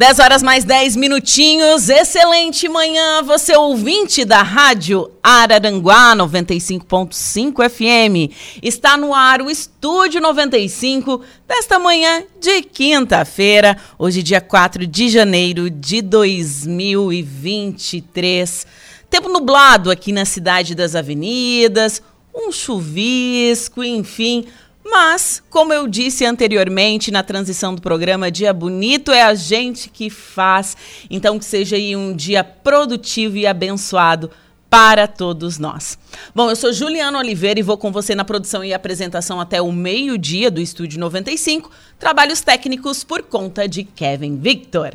[0.00, 1.90] 10 horas mais 10 minutinhos.
[1.90, 8.32] Excelente manhã, você ouvinte da Rádio Araranguá 95.5 FM.
[8.62, 15.68] Está no ar o Estúdio 95 desta manhã de quinta-feira, hoje dia 4 de janeiro
[15.68, 18.66] de 2023.
[19.10, 22.00] Tempo nublado aqui na cidade das avenidas,
[22.34, 24.46] um chuvisco, enfim,
[24.90, 30.10] mas, como eu disse anteriormente na transição do programa, dia bonito é a gente que
[30.10, 30.76] faz.
[31.08, 34.30] Então, que seja aí um dia produtivo e abençoado
[34.68, 35.98] para todos nós.
[36.34, 39.72] Bom, eu sou Juliana Oliveira e vou com você na produção e apresentação até o
[39.72, 41.70] meio-dia do Estúdio 95.
[41.98, 44.94] Trabalhos técnicos por conta de Kevin Victor.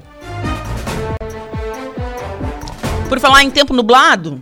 [3.09, 4.41] Por falar em tempo nublado,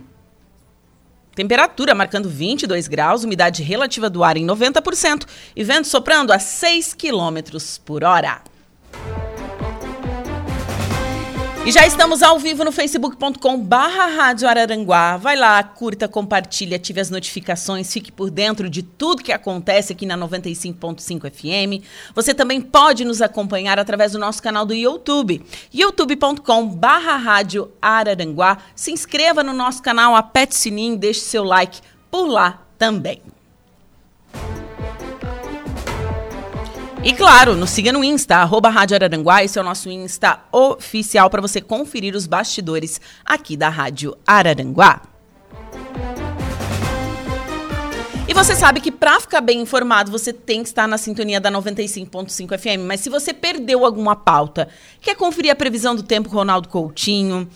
[1.34, 6.94] Temperatura marcando 22 graus, umidade relativa do ar em 90% e vento soprando a 6
[6.94, 8.40] quilômetros por hora.
[11.66, 15.16] E já estamos ao vivo no facebook.com barra Rádio Araranguá.
[15.16, 20.04] Vai lá, curta, compartilhe, ative as notificações, fique por dentro de tudo que acontece aqui
[20.04, 21.82] na 95.5 FM.
[22.14, 25.42] Você também pode nos acompanhar através do nosso canal do YouTube,
[25.72, 28.58] youtube.com barra Rádio Araranguá.
[28.76, 33.22] Se inscreva no nosso canal, aperte o sininho, deixe seu like por lá também.
[37.04, 41.28] E claro, nos siga no Insta, arroba Rádio Araranguá, esse é o nosso Insta oficial
[41.28, 45.02] para você conferir os bastidores aqui da Rádio Araranguá.
[48.26, 51.50] E você sabe que para ficar bem informado, você tem que estar na sintonia da
[51.52, 52.86] 95.5 FM.
[52.86, 54.66] Mas se você perdeu alguma pauta,
[55.02, 57.46] quer conferir a previsão do tempo Ronaldo Coutinho,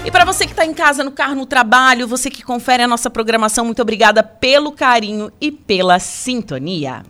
[0.09, 2.87] E para você que está em casa, no carro, no trabalho, você que confere a
[2.87, 7.03] nossa programação, muito obrigada pelo carinho e pela sintonia.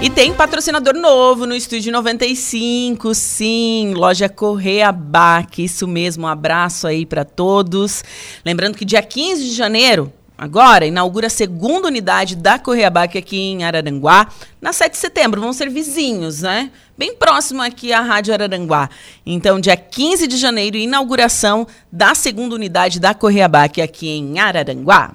[0.00, 6.88] E tem patrocinador novo no Estúdio 95, sim, loja Correia Bac, isso mesmo, um abraço
[6.88, 8.02] aí para todos.
[8.44, 13.62] Lembrando que dia 15 de janeiro agora inaugura a segunda unidade da Correabac aqui em
[13.62, 14.26] Araranguá,
[14.60, 15.40] na 7 de setembro.
[15.40, 16.72] Vão ser vizinhos, né?
[16.98, 18.90] Bem próximo aqui à Rádio Araranguá.
[19.24, 25.12] Então, dia 15 de janeiro, inauguração da segunda unidade da Correabac aqui em Araranguá.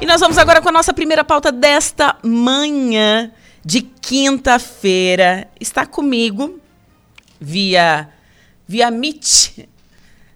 [0.00, 3.30] E nós vamos agora com a nossa primeira pauta desta manhã
[3.64, 5.46] de quinta-feira.
[5.60, 6.58] Está comigo
[7.40, 8.08] via
[8.70, 9.68] via MIT.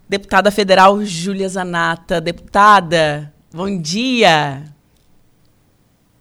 [0.09, 2.19] Deputada federal Júlia Zanata.
[2.19, 4.61] Deputada, bom dia.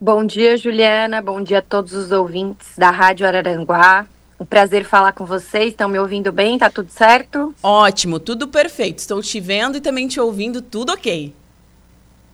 [0.01, 1.21] Bom dia, Juliana.
[1.21, 4.07] Bom dia a todos os ouvintes da Rádio Araranguá.
[4.39, 5.71] Um prazer falar com vocês.
[5.71, 6.57] Estão me ouvindo bem?
[6.57, 7.53] Tá tudo certo?
[7.61, 9.01] Ótimo, tudo perfeito.
[9.01, 11.35] Estou te vendo e também te ouvindo, tudo ok.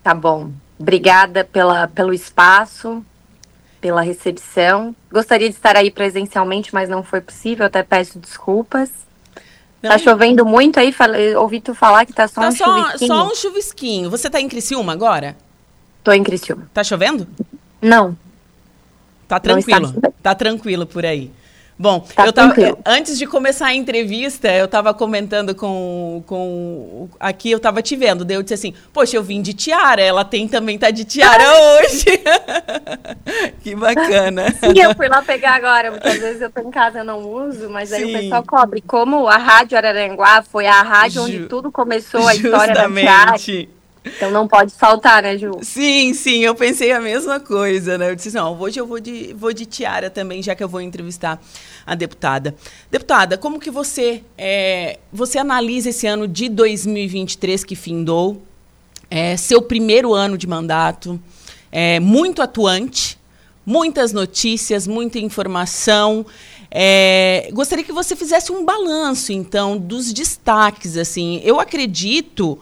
[0.03, 0.51] Tá bom.
[0.79, 3.03] Obrigada pela, pelo espaço,
[3.81, 4.95] pela recepção.
[5.11, 7.65] Gostaria de estar aí presencialmente, mas não foi possível.
[7.65, 9.09] Até peço desculpas.
[9.83, 9.91] Não.
[9.91, 10.93] Tá chovendo muito aí?
[10.93, 13.09] Falei, ouvi tu falar que tá só tá um só, chuvisquinho.
[13.09, 14.11] Só um chuvisquinho.
[14.11, 15.37] Você tá em Criciúma agora?
[16.05, 16.69] Tô em Criciúma.
[16.73, 17.27] Tá chovendo?
[17.81, 18.17] Não.
[19.27, 19.95] Tá tranquilo.
[20.23, 21.31] Tá tranquilo por aí.
[21.81, 22.55] Bom, tá eu tava,
[22.85, 27.09] antes de começar a entrevista, eu estava comentando com, com.
[27.19, 28.23] Aqui eu estava te vendo.
[28.23, 30.03] Daí eu disse assim: Poxa, eu vim de tiara.
[30.03, 31.43] Ela tem também, tá de tiara
[31.81, 32.05] hoje.
[33.65, 34.51] que bacana.
[34.61, 37.27] Sim, eu fui lá pegar agora, porque às vezes eu tô em casa e não
[37.27, 38.15] uso, mas aí Sim.
[38.15, 38.83] o pessoal cobre.
[38.83, 41.29] Como a Rádio Araranguá foi a rádio Ju...
[41.29, 43.37] onde tudo começou, a história da tiara.
[44.05, 45.59] Então não pode faltar, né, Ju?
[45.63, 48.11] Sim, sim, eu pensei a mesma coisa, né?
[48.11, 50.81] Eu disse, não, hoje eu vou de, vou de tiara também, já que eu vou
[50.81, 51.41] entrevistar
[51.87, 52.55] a deputada.
[52.91, 58.43] Deputada, como que você, é, você analisa esse ano de 2023 que findou,
[59.11, 61.21] é, seu primeiro ano de mandato,
[61.71, 63.19] é, muito atuante,
[63.67, 66.25] muitas notícias, muita informação.
[66.71, 70.97] É, gostaria que você fizesse um balanço, então, dos destaques.
[70.97, 72.59] Assim, eu acredito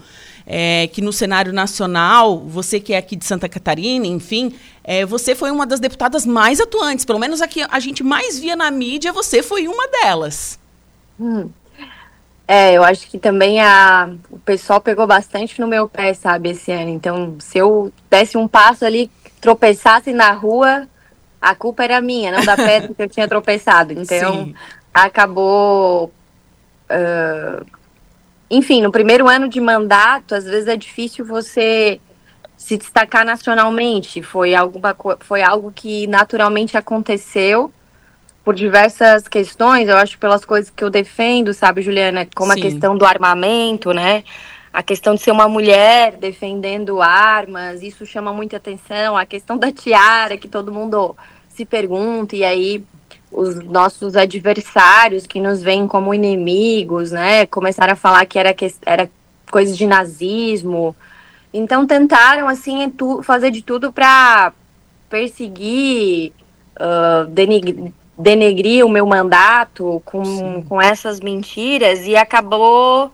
[0.50, 5.34] é, que no cenário nacional, você que é aqui de Santa Catarina, enfim, é, você
[5.34, 7.04] foi uma das deputadas mais atuantes.
[7.04, 10.58] Pelo menos aqui a gente mais via na mídia, você foi uma delas.
[11.20, 11.50] Hum.
[12.46, 16.72] É, eu acho que também a, o pessoal pegou bastante no meu pé, sabe, esse
[16.72, 16.88] ano.
[16.88, 19.10] Então, se eu desse um passo ali,
[19.42, 20.88] tropeçasse na rua,
[21.38, 23.92] a culpa era minha, não da pedra que eu tinha tropeçado.
[24.00, 24.54] Então, Sim.
[24.94, 26.10] acabou
[26.90, 27.77] uh,
[28.50, 32.00] enfim, no primeiro ano de mandato, às vezes é difícil você
[32.56, 34.22] se destacar nacionalmente.
[34.22, 37.72] Foi, alguma, foi algo que naturalmente aconteceu
[38.44, 42.58] por diversas questões, eu acho pelas coisas que eu defendo, sabe, Juliana, como Sim.
[42.58, 44.24] a questão do armamento, né?
[44.72, 49.18] A questão de ser uma mulher defendendo armas, isso chama muita atenção.
[49.18, 51.14] A questão da tiara, que todo mundo
[51.50, 52.82] se pergunta, e aí
[53.30, 57.46] os nossos adversários que nos veem como inimigos, né?
[57.46, 59.10] Começaram a falar que era, que, era
[59.50, 60.96] coisas de nazismo.
[61.52, 62.92] Então tentaram assim
[63.22, 64.52] fazer de tudo para
[65.08, 66.32] perseguir,
[66.78, 73.12] uh, denegrir, denegrir o meu mandato com, com essas mentiras e acabou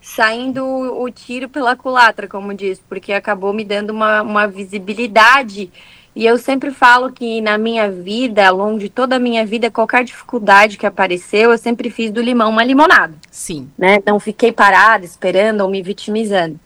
[0.00, 5.70] saindo o tiro pela culatra, como diz, porque acabou me dando uma, uma visibilidade
[6.16, 9.70] e eu sempre falo que na minha vida, ao longo de toda a minha vida,
[9.70, 13.12] qualquer dificuldade que apareceu, eu sempre fiz do limão uma limonada.
[13.30, 13.70] Sim.
[13.76, 13.98] Né?
[14.06, 16.58] Não fiquei parada, esperando ou me vitimizando.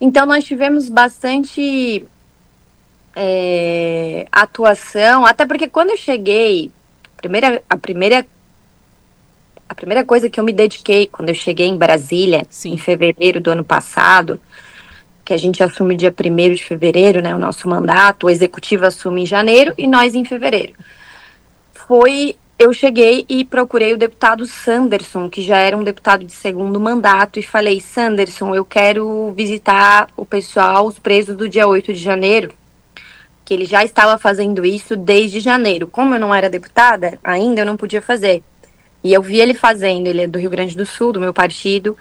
[0.00, 2.06] Então nós tivemos bastante
[3.16, 6.70] é, atuação, até porque quando eu cheguei,
[7.16, 8.24] primeira, a primeira
[9.68, 12.74] a primeira coisa que eu me dediquei quando eu cheguei em Brasília, Sim.
[12.74, 14.40] em fevereiro do ano passado,
[15.24, 19.22] que a gente assume dia 1 de fevereiro, né, o nosso mandato, o executivo assume
[19.22, 20.74] em janeiro e nós em fevereiro.
[21.72, 26.78] Foi, eu cheguei e procurei o deputado Sanderson, que já era um deputado de segundo
[26.78, 32.00] mandato, e falei: Sanderson, eu quero visitar o pessoal, os presos do dia 8 de
[32.00, 32.52] janeiro,
[33.44, 35.86] que ele já estava fazendo isso desde janeiro.
[35.86, 38.42] Como eu não era deputada, ainda eu não podia fazer.
[39.02, 41.96] E eu vi ele fazendo, ele é do Rio Grande do Sul, do meu partido.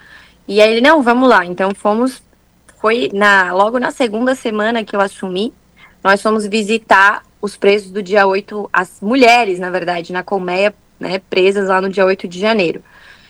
[0.48, 1.46] E aí ele, não, vamos lá.
[1.46, 2.22] Então fomos
[2.84, 5.54] foi na logo na segunda semana que eu assumi,
[6.04, 11.22] nós fomos visitar os presos do dia 8, as mulheres, na verdade, na colmeia, né,
[11.30, 12.84] presas lá no dia 8 de janeiro.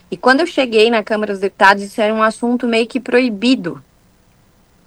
[0.09, 3.79] E quando eu cheguei na Câmara dos Deputados, isso era um assunto meio que proibido,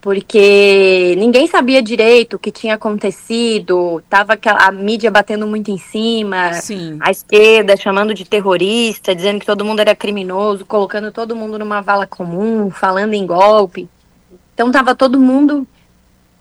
[0.01, 6.55] porque ninguém sabia direito o que tinha acontecido, tava a mídia batendo muito em cima,
[6.55, 6.99] Sim.
[7.01, 11.81] a esquerda chamando de terrorista, dizendo que todo mundo era criminoso, colocando todo mundo numa
[11.81, 13.89] vala comum, falando em golpe.
[14.57, 15.69] Então tava todo mundo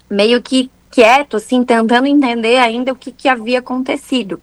[0.09, 4.41] meio que quieto, assim, tentando entender ainda o que, que havia acontecido.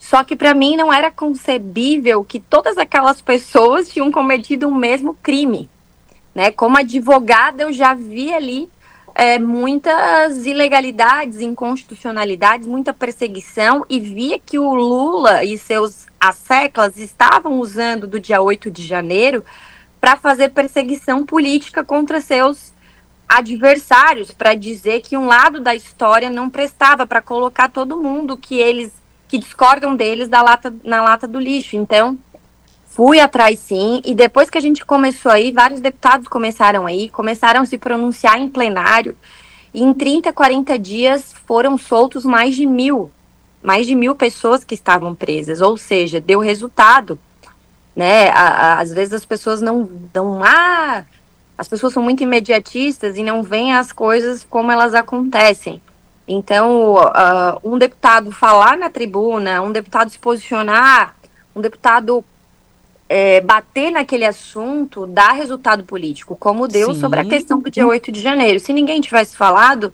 [0.00, 5.14] Só que para mim não era concebível que todas aquelas pessoas tinham cometido o mesmo
[5.22, 5.70] crime.
[6.34, 6.50] Né?
[6.50, 8.68] Como advogada, eu já vi ali
[9.14, 17.60] é, muitas ilegalidades, inconstitucionalidades, muita perseguição e via que o Lula e seus asseclas estavam
[17.60, 19.44] usando do dia 8 de janeiro
[20.00, 22.73] para fazer perseguição política contra seus
[23.28, 28.58] adversários para dizer que um lado da história não prestava para colocar todo mundo que
[28.58, 28.92] eles
[29.28, 31.76] que discordam deles da lata, na lata do lixo.
[31.76, 32.16] Então,
[32.86, 37.62] fui atrás sim, e depois que a gente começou aí, vários deputados começaram aí, começaram
[37.62, 39.16] a se pronunciar em plenário,
[39.72, 43.10] e em 30, 40 dias foram soltos mais de mil,
[43.60, 47.18] mais de mil pessoas que estavam presas, ou seja, deu resultado,
[47.96, 48.30] né?
[48.30, 51.04] às vezes as pessoas não dão, ah,
[51.56, 55.80] as pessoas são muito imediatistas e não veem as coisas como elas acontecem.
[56.26, 61.14] Então, uh, um deputado falar na tribuna, um deputado se posicionar,
[61.54, 62.24] um deputado
[63.08, 67.00] é, bater naquele assunto dá resultado político, como deu Sim.
[67.00, 68.58] sobre a questão do dia 8 de janeiro.
[68.58, 69.92] Se ninguém tivesse falado,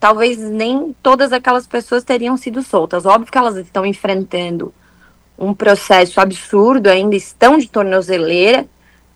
[0.00, 3.06] talvez nem todas aquelas pessoas teriam sido soltas.
[3.06, 4.74] Óbvio que elas estão enfrentando
[5.38, 8.66] um processo absurdo, ainda estão de tornozeleira,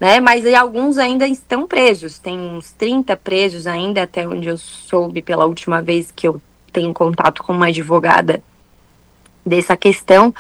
[0.02, 0.18] né?
[0.18, 2.18] Mas alguns ainda estão presos.
[2.18, 6.42] Tem uns 30 presos ainda, até onde eu soube pela última vez que eu
[6.72, 8.42] tenho contato com uma advogada
[9.46, 10.34] dessa questão.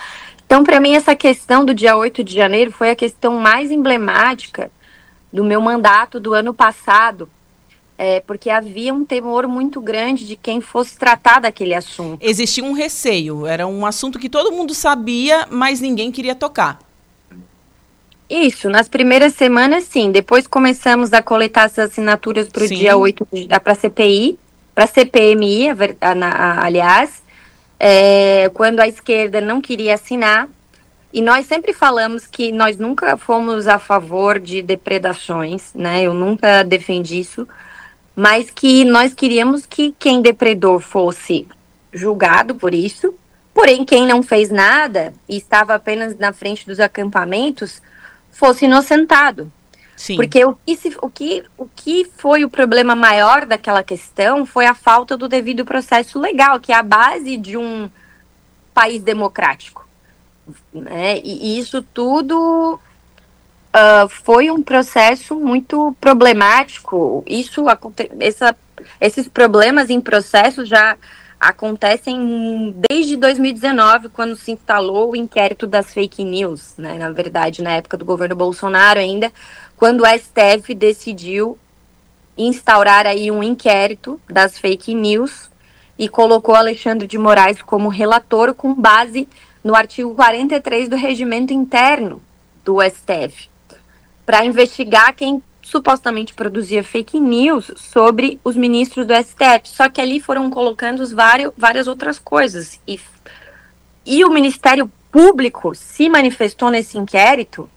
[0.44, 4.68] Então, para mim, essa questão do dia 8 de janeiro foi a questão mais emblemática
[5.32, 7.30] do meu mandato do ano passado,
[7.96, 12.18] é, porque havia um temor muito grande de quem fosse tratar daquele assunto.
[12.20, 16.80] Existia um receio, era um assunto que todo mundo sabia, mas ninguém queria tocar.
[18.34, 20.10] Isso, nas primeiras semanas, sim.
[20.10, 23.26] Depois começamos a coletar as assinaturas para o dia 8,
[23.62, 24.38] para a CPI,
[24.74, 27.22] para a CPMI, a, a, a, aliás,
[27.78, 30.48] é, quando a esquerda não queria assinar.
[31.12, 36.02] E nós sempre falamos que nós nunca fomos a favor de depredações, né?
[36.02, 37.46] Eu nunca defendi isso
[38.14, 41.46] mas que nós queríamos que quem depredou fosse
[41.92, 43.14] julgado por isso,
[43.54, 47.82] porém quem não fez nada e estava apenas na frente dos acampamentos
[48.32, 49.52] fosse inocentado.
[49.96, 50.16] Sim.
[50.16, 54.66] Porque o que, se, o, que, o que foi o problema maior daquela questão foi
[54.66, 57.88] a falta do devido processo legal, que é a base de um
[58.74, 59.86] país democrático.
[60.74, 61.20] Né?
[61.22, 62.80] E isso tudo
[63.72, 67.22] uh, foi um processo muito problemático.
[67.26, 67.66] Isso
[68.18, 68.56] essa,
[69.00, 70.96] esses problemas em processo já
[71.42, 76.96] acontecem desde 2019, quando se instalou o inquérito das fake news, né?
[76.96, 79.32] Na verdade, na época do governo Bolsonaro ainda,
[79.76, 81.58] quando o STF decidiu
[82.38, 85.50] instaurar aí um inquérito das fake news
[85.98, 89.28] e colocou Alexandre de Moraes como relator com base
[89.64, 92.22] no artigo 43 do regimento interno
[92.64, 93.50] do STF
[94.24, 99.64] para investigar quem supostamente produzia fake news sobre os ministros do STF.
[99.64, 102.78] Só que ali foram colocando vários, várias outras coisas.
[102.86, 103.00] E,
[104.04, 107.70] e o Ministério Público se manifestou nesse inquérito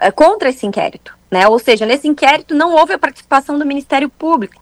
[0.00, 1.16] é, contra esse inquérito.
[1.30, 1.46] Né?
[1.46, 4.60] Ou seja, nesse inquérito não houve a participação do Ministério Público.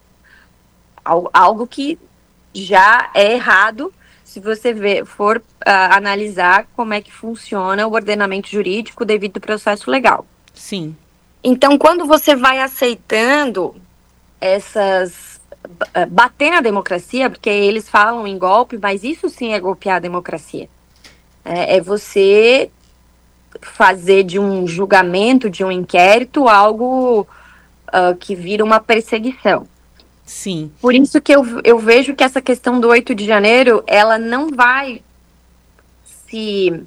[1.03, 1.99] Algo, que
[2.55, 5.43] já é errado se você ver, for uh,
[5.91, 10.25] analisar como é que funciona o ordenamento jurídico devido ao processo legal.
[10.55, 10.95] Sim.
[11.43, 13.75] Então, quando você vai aceitando
[14.41, 15.41] essas.
[15.95, 20.01] Uh, bater na democracia, porque eles falam em golpe, mas isso sim é golpear a
[20.01, 20.69] democracia.
[21.45, 22.71] É, é você
[23.61, 27.27] fazer de um julgamento, de um inquérito, algo
[27.89, 29.67] uh, que vira uma perseguição.
[30.25, 30.71] Sim.
[30.81, 34.49] Por isso que eu, eu vejo que essa questão do 8 de janeiro, ela não
[34.51, 35.03] vai
[36.29, 36.85] se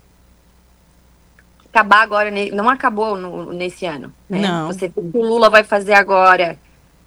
[1.74, 4.14] acabar agora, não acabou no, nesse ano.
[4.30, 4.40] Né?
[4.40, 4.68] Não.
[4.68, 6.56] Você o Lula vai fazer agora,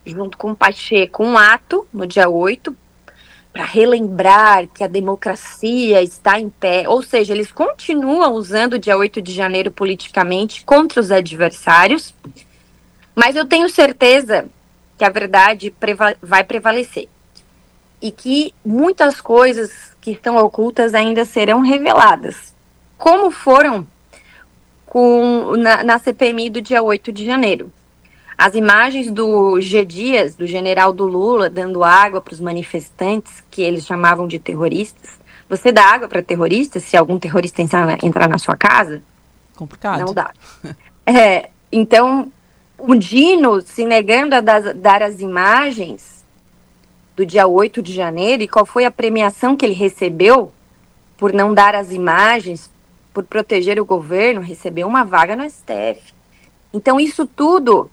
[0.05, 2.77] junto com o Pacheco, um ato no dia 8,
[3.53, 6.89] para relembrar que a democracia está em pé.
[6.89, 12.13] Ou seja, eles continuam usando o dia 8 de janeiro politicamente contra os adversários,
[13.15, 14.47] mas eu tenho certeza
[14.99, 17.09] que a verdade preva vai prevalecer.
[18.03, 19.71] E que muitas coisas
[20.01, 22.55] que estão ocultas ainda serão reveladas.
[22.99, 23.87] Como foram
[24.87, 27.73] com, na, na CPMI do dia 8 de janeiro.
[28.39, 29.85] As imagens do G.
[29.85, 35.19] Dias, do general do Lula, dando água para os manifestantes, que eles chamavam de terroristas.
[35.49, 39.03] Você dá água para terroristas se algum terrorista entrar, entrar na sua casa?
[39.55, 40.01] Complicado.
[40.01, 40.33] Não dá.
[41.09, 42.33] É, então,
[42.77, 46.25] o Dino se negando a dar, dar as imagens
[47.15, 50.53] do dia 8 de janeiro e qual foi a premiação que ele recebeu
[51.17, 52.69] por não dar as imagens,
[53.17, 56.13] por proteger o governo, recebeu uma vaga no STF.
[56.71, 57.91] Então, isso tudo,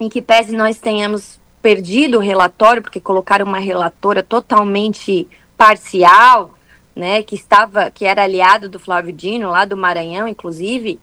[0.00, 6.58] em que pese nós tenhamos perdido o relatório, porque colocaram uma relatora totalmente parcial,
[6.96, 10.98] né, que estava, que era aliado do Flávio Dino, lá do Maranhão, inclusive,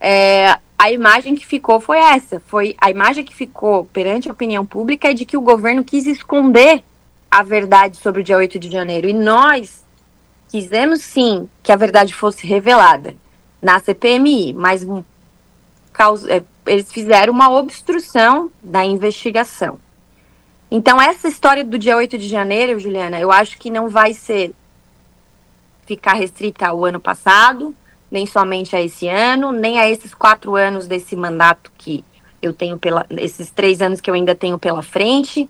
[0.00, 2.40] é, a imagem que ficou foi essa.
[2.46, 6.06] Foi a imagem que ficou perante a opinião pública é de que o governo quis
[6.06, 6.82] esconder
[7.30, 9.06] a verdade sobre o dia 8 de janeiro.
[9.06, 9.84] E nós
[10.48, 13.14] quisemos sim que a verdade fosse revelada
[13.60, 14.86] na CPMI, mas
[15.92, 19.78] causa, é, eles fizeram uma obstrução da investigação.
[20.70, 24.52] Então, essa história do dia 8 de janeiro, Juliana, eu acho que não vai ser
[25.86, 27.74] ficar restrita ao ano passado,
[28.10, 32.04] nem somente a esse ano, nem a esses quatro anos desse mandato que
[32.40, 33.06] eu tenho pela.
[33.10, 35.48] esses três anos que eu ainda tenho pela frente.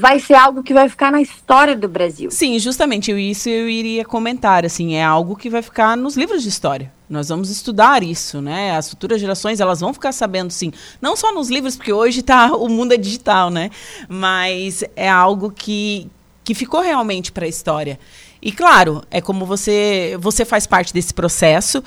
[0.00, 2.30] Vai ser algo que vai ficar na história do Brasil.
[2.30, 4.64] Sim, justamente isso eu iria comentar.
[4.64, 6.90] Assim, é algo que vai ficar nos livros de história.
[7.08, 8.74] Nós vamos estudar isso, né?
[8.74, 10.72] As futuras gerações elas vão ficar sabendo, sim.
[11.02, 13.68] Não só nos livros, porque hoje tá o mundo é digital, né?
[14.08, 16.08] Mas é algo que
[16.42, 17.98] que ficou realmente para a história.
[18.42, 21.84] E claro, é como você você faz parte desse processo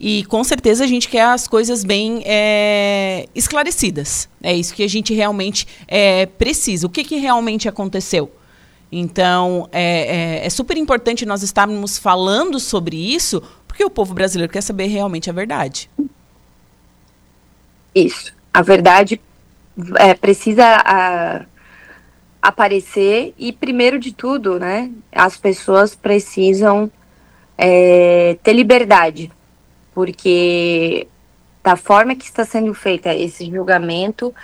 [0.00, 4.28] e com certeza a gente quer as coisas bem é, esclarecidas.
[4.42, 6.86] É isso que a gente realmente é, precisa.
[6.86, 8.32] O que, que realmente aconteceu?
[8.90, 14.52] Então, é, é, é, super importante nós estarmos falando sobre isso, porque o povo brasileiro
[14.52, 15.88] quer saber realmente a verdade.
[17.94, 18.34] Isso.
[18.52, 19.18] A verdade
[19.96, 21.46] é, precisa a,
[22.42, 26.90] aparecer e, primeiro de tudo, né, as pessoas precisam
[27.56, 29.30] é, ter liberdade,
[29.94, 31.06] porque
[31.62, 34.34] da forma que está sendo feita esse julgamento,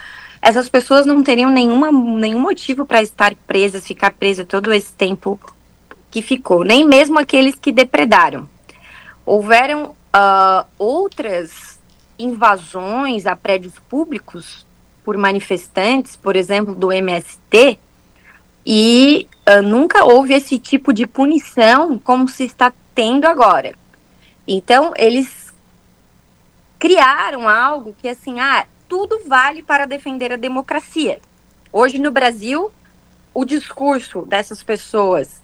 [0.41, 5.41] essas pessoas não teriam nenhuma, nenhum motivo para estar presas, ficar presas todo esse tempo
[6.09, 8.49] que ficou, nem mesmo aqueles que depredaram.
[9.27, 11.81] Houveram uh, outras
[12.17, 14.65] invasões a prédios públicos
[15.05, 17.79] por manifestantes, por exemplo, do MST,
[18.71, 23.75] e uh, nunca houve esse tipo de punição como se está tendo agora.
[24.47, 25.55] Então, eles
[26.79, 31.19] criaram algo que, assim, ah, tudo vale para defender a democracia.
[31.73, 32.71] Hoje, no Brasil,
[33.33, 35.41] o discurso dessas pessoas,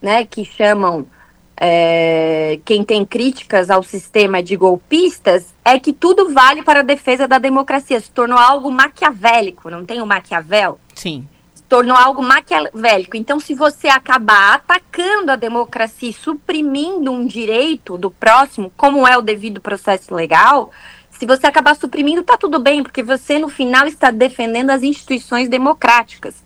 [0.00, 1.08] né, que chamam
[1.56, 7.26] é, quem tem críticas ao sistema de golpistas, é que tudo vale para a defesa
[7.26, 7.98] da democracia.
[7.98, 10.78] Se tornou algo maquiavélico, não tem o Maquiavel?
[10.94, 11.26] Sim
[11.70, 13.16] tornou algo maquiavélico.
[13.16, 19.16] Então, se você acabar atacando a democracia e suprimindo um direito do próximo, como é
[19.16, 20.72] o devido processo legal,
[21.12, 25.48] se você acabar suprimindo, tá tudo bem, porque você, no final, está defendendo as instituições
[25.48, 26.42] democráticas.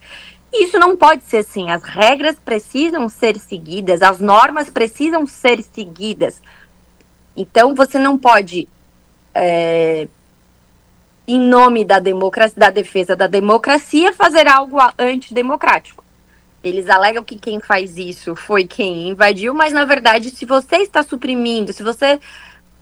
[0.52, 1.71] Isso não pode ser assim.
[1.71, 6.43] As regras precisam ser seguidas, as normas precisam ser seguidas.
[7.35, 8.69] Então, você não pode
[9.35, 10.07] é,
[11.26, 16.04] em nome da democracia, da defesa da democracia, fazer algo antidemocrático.
[16.62, 21.02] Eles alegam que quem faz isso foi quem invadiu, mas na verdade, se você está
[21.02, 22.19] suprimindo, se você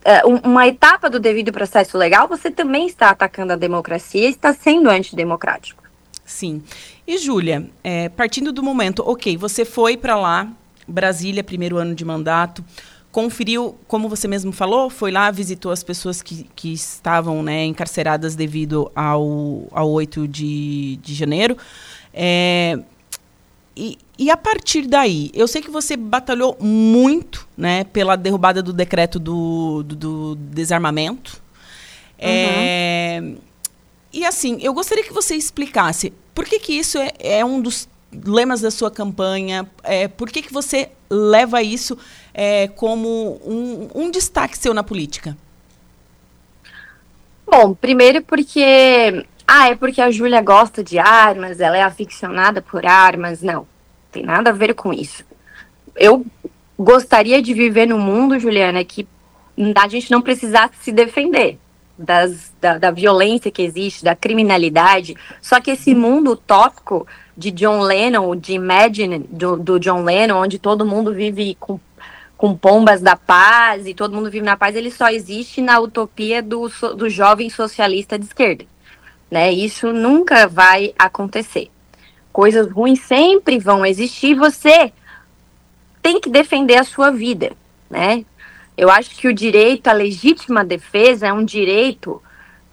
[0.04, 4.52] é, uma etapa do devido processo legal, você também está atacando a democracia e está
[4.52, 5.82] sendo antidemocrático.
[6.25, 6.62] Sim.
[7.06, 10.49] E Júlia, é, partindo do momento, ok, você foi para lá,
[10.87, 12.64] Brasília, primeiro ano de mandato
[13.12, 18.35] conferiu, como você mesmo falou, foi lá, visitou as pessoas que, que estavam né, encarceradas
[18.35, 21.57] devido ao, ao 8 de, de janeiro.
[22.12, 22.79] É,
[23.77, 28.72] e, e, a partir daí, eu sei que você batalhou muito né, pela derrubada do
[28.72, 31.35] decreto do, do, do desarmamento.
[32.18, 32.29] Uhum.
[32.29, 33.33] É,
[34.11, 37.88] e assim, eu gostaria que você explicasse por que, que isso é, é um dos
[38.25, 41.96] lemas da sua campanha, é, por que, que você leva isso
[42.35, 45.37] é, como um, um destaque seu na política?
[47.46, 49.27] Bom, primeiro porque.
[49.46, 53.42] Ah, é porque a Júlia gosta de armas, ela é aficionada por armas.
[53.42, 53.66] Não,
[54.11, 55.25] tem nada a ver com isso.
[55.94, 56.25] Eu
[56.79, 59.07] gostaria de viver num mundo, Juliana, que
[59.75, 61.59] a gente não precisasse se defender
[61.98, 65.14] das, da, da violência que existe, da criminalidade.
[65.40, 70.59] Só que esse mundo utópico de John Lennon, de Imagine, do, do John Lennon, onde
[70.59, 71.79] todo mundo vive com
[72.42, 76.42] com pombas da paz e todo mundo vive na paz, ele só existe na utopia
[76.42, 78.64] do, do jovem socialista de esquerda.
[79.31, 79.53] Né?
[79.53, 81.71] Isso nunca vai acontecer.
[82.33, 84.35] Coisas ruins sempre vão existir.
[84.35, 84.92] Você
[86.03, 87.53] tem que defender a sua vida,
[87.88, 88.25] né?
[88.77, 92.21] Eu acho que o direito à legítima defesa é um direito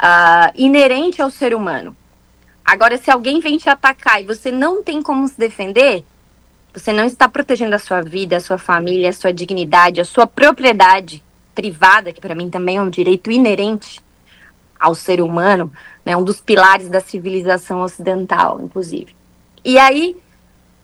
[0.02, 1.96] uh, inerente ao ser humano.
[2.70, 6.06] Agora, se alguém vem te atacar e você não tem como se defender,
[6.72, 10.28] você não está protegendo a sua vida, a sua família, a sua dignidade, a sua
[10.28, 11.24] propriedade
[11.56, 14.00] privada, que para mim também é um direito inerente
[14.80, 15.74] ao ser humano,
[16.06, 19.16] né, um dos pilares da civilização ocidental, inclusive.
[19.66, 20.16] E aí,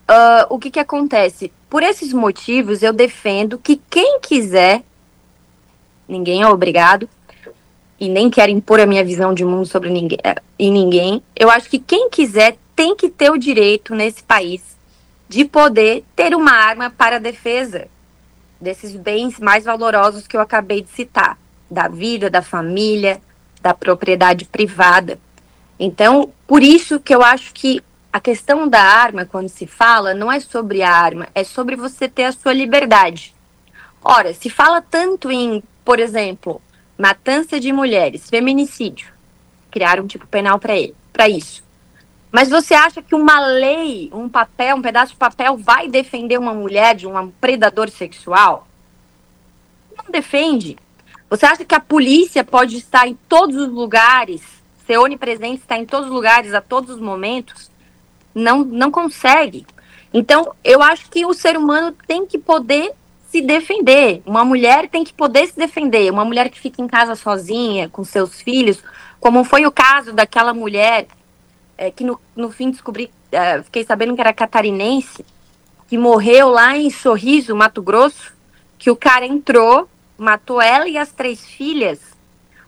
[0.10, 1.54] uh, o que, que acontece?
[1.69, 4.82] Por esses motivos, eu defendo que quem quiser,
[6.08, 7.08] ninguém é obrigado,
[7.99, 11.49] e nem quero impor a minha visão de mundo sobre ninguém, eh, em ninguém, eu
[11.49, 14.62] acho que quem quiser tem que ter o direito nesse país
[15.29, 17.88] de poder ter uma arma para a defesa
[18.60, 21.38] desses bens mais valorosos que eu acabei de citar,
[21.69, 23.21] da vida, da família,
[23.62, 25.19] da propriedade privada.
[25.79, 27.81] Então, por isso que eu acho que
[28.12, 32.08] a questão da arma, quando se fala, não é sobre a arma, é sobre você
[32.08, 33.36] ter a sua liberdade.
[34.01, 36.62] Ora, se fala tanto em, por exemplo,
[36.97, 39.12] matança de mulheres, feminicídio,
[39.69, 41.63] criaram um tipo penal para ele, para isso.
[42.31, 46.53] Mas você acha que uma lei, um papel, um pedaço de papel vai defender uma
[46.53, 48.67] mulher de um predador sexual?
[49.97, 50.77] Não defende.
[51.29, 54.41] Você acha que a polícia pode estar em todos os lugares,
[54.86, 57.71] ser onipresente, estar em todos os lugares, a todos os momentos?
[58.34, 59.65] Não, não consegue.
[60.13, 62.91] Então, eu acho que o ser humano tem que poder
[63.36, 64.21] se defender.
[64.26, 66.10] Uma mulher tem que poder se defender.
[66.10, 68.82] Uma mulher que fica em casa sozinha, com seus filhos,
[69.19, 71.08] como foi o caso daquela mulher
[71.78, 75.26] é, que no, no fim descobri, é, fiquei sabendo que era catarinense,
[75.89, 78.34] que morreu lá em Sorriso, Mato Grosso,
[78.78, 82.00] que o cara entrou, matou ela e as três filhas.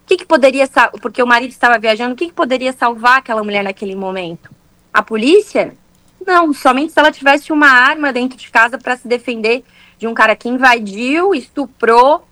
[0.04, 0.68] O que, que poderia
[1.02, 4.50] porque o marido estava viajando, o que, que poderia salvar aquela mulher naquele momento?
[4.94, 5.78] A polícia?
[6.26, 9.64] Não, somente se ela tivesse uma arma dentro de casa para se defender
[9.98, 12.28] de um cara que invadiu, estuprou,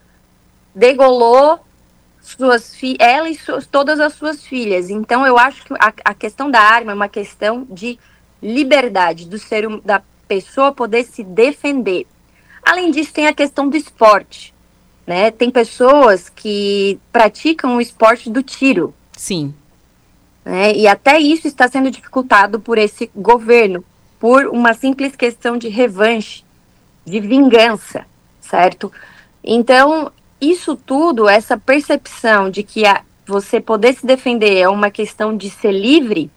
[0.73, 1.59] degolou
[2.21, 4.89] suas ela e suas, todas as suas filhas.
[4.89, 7.99] Então eu acho que a, a, questão da arma é uma questão de
[8.41, 12.07] liberdade do ser da pessoa poder se defender.
[12.63, 14.53] Além disso, tem a questão do esporte.
[15.05, 15.29] Né?
[15.29, 18.93] Tem pessoas que praticam o esporte do tiro.
[19.15, 19.53] Sim.
[20.43, 20.73] Né?
[20.73, 23.83] E até isso está sendo dificultado por esse governo,
[24.19, 26.44] por uma simples questão de revanche,
[27.05, 28.05] de vingança,
[28.41, 28.91] certo?
[29.43, 35.35] Então, isso tudo, essa percepção de que a, você poder se defender é uma questão
[35.35, 36.31] de ser livre,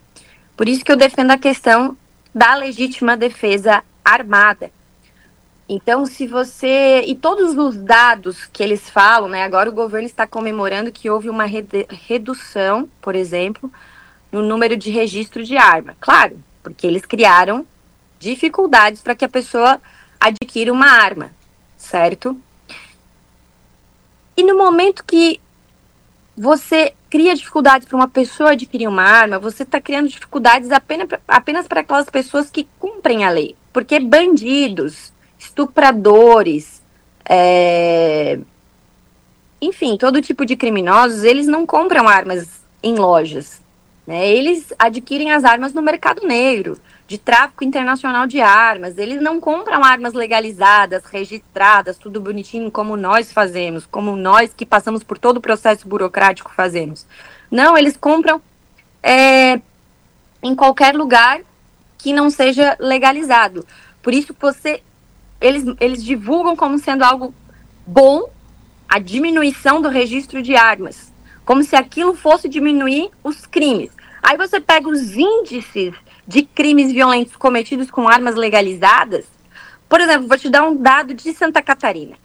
[0.56, 1.96] por isso que eu defendo a questão
[2.34, 4.70] da legítima defesa armada.
[5.68, 7.02] Então, se você.
[7.06, 9.44] E todos os dados que eles falam, né?
[9.44, 13.70] Agora o governo está comemorando que houve uma redução, por exemplo,
[14.32, 15.94] no número de registro de arma.
[16.00, 17.66] Claro, porque eles criaram
[18.18, 19.78] dificuldades para que a pessoa
[20.20, 21.30] adquira uma arma,
[21.76, 22.38] certo?
[24.36, 25.40] E no momento que
[26.36, 31.66] você cria dificuldades para uma pessoa adquirir uma arma, você está criando dificuldades apenas, apenas
[31.66, 33.56] para aquelas pessoas que cumprem a lei.
[33.72, 36.82] Porque bandidos, estupradores,
[37.28, 38.38] é...
[39.60, 43.60] enfim, todo tipo de criminosos, eles não compram armas em lojas.
[44.06, 44.28] Né?
[44.28, 48.98] Eles adquirem as armas no mercado negro, de tráfico internacional de armas.
[48.98, 55.02] Eles não compram armas legalizadas, registradas, tudo bonitinho, como nós fazemos, como nós que passamos
[55.02, 57.06] por todo o processo burocrático fazemos.
[57.50, 58.42] Não, eles compram
[59.02, 59.58] é,
[60.42, 61.40] em qualquer lugar
[61.96, 63.66] que não seja legalizado.
[64.02, 64.82] Por isso você
[65.40, 67.34] eles, eles divulgam como sendo algo
[67.86, 68.28] bom
[68.86, 71.12] a diminuição do registro de armas,
[71.44, 73.90] como se aquilo fosse diminuir os crimes.
[74.22, 75.94] Aí você pega os índices
[76.28, 79.24] de crimes violentos cometidos com armas legalizadas.
[79.88, 82.16] Por exemplo, vou te dar um dado de Santa Catarina.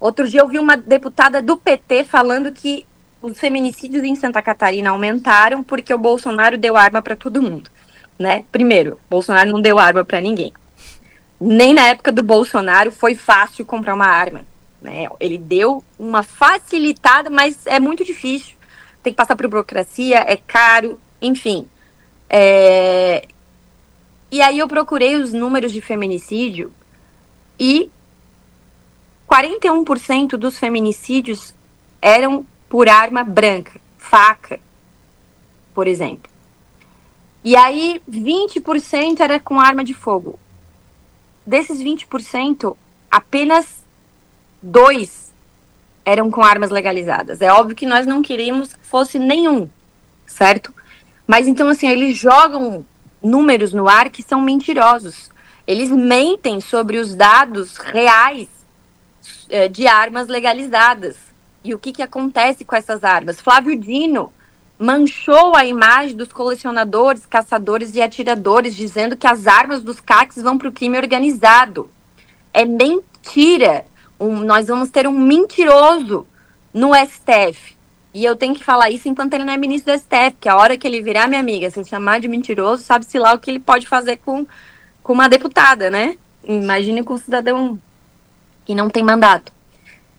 [0.00, 2.86] Outro dia eu vi uma deputada do PT falando que
[3.20, 7.70] os feminicídios em Santa Catarina aumentaram porque o Bolsonaro deu arma para todo mundo,
[8.18, 8.44] né?
[8.50, 10.52] Primeiro, Bolsonaro não deu arma para ninguém.
[11.38, 14.46] Nem na época do Bolsonaro foi fácil comprar uma arma,
[14.80, 15.08] né?
[15.20, 18.54] Ele deu uma facilitada, mas é muito difícil.
[19.02, 21.68] Tem que passar por burocracia, é caro, enfim.
[22.28, 23.26] É...
[24.30, 26.72] E aí eu procurei os números de feminicídio
[27.58, 27.90] e
[29.30, 31.54] 41% dos feminicídios
[32.00, 34.60] eram por arma branca, faca,
[35.72, 36.30] por exemplo.
[37.44, 40.38] E aí 20% era com arma de fogo.
[41.46, 42.76] Desses 20%,
[43.10, 43.84] apenas
[44.62, 45.32] dois
[46.04, 47.40] eram com armas legalizadas.
[47.40, 49.68] É óbvio que nós não queríamos que fosse nenhum,
[50.26, 50.74] certo?
[51.26, 52.84] Mas então, assim, eles jogam
[53.22, 55.30] números no ar que são mentirosos.
[55.66, 58.48] Eles mentem sobre os dados reais
[59.48, 61.16] é, de armas legalizadas.
[61.62, 63.40] E o que, que acontece com essas armas?
[63.40, 64.30] Flávio Dino
[64.78, 70.58] manchou a imagem dos colecionadores, caçadores e atiradores, dizendo que as armas dos CACs vão
[70.58, 71.90] para o crime organizado.
[72.52, 73.86] É mentira.
[74.20, 76.26] Um, nós vamos ter um mentiroso
[76.72, 77.74] no STF.
[78.14, 80.56] E eu tenho que falar isso enquanto ele não é ministro do STF, que a
[80.56, 83.58] hora que ele virar, minha amiga, se chamar de mentiroso, sabe-se lá o que ele
[83.58, 84.46] pode fazer com,
[85.02, 86.16] com uma deputada, né?
[86.44, 87.76] Imagine com um cidadão
[88.64, 89.52] que não tem mandato.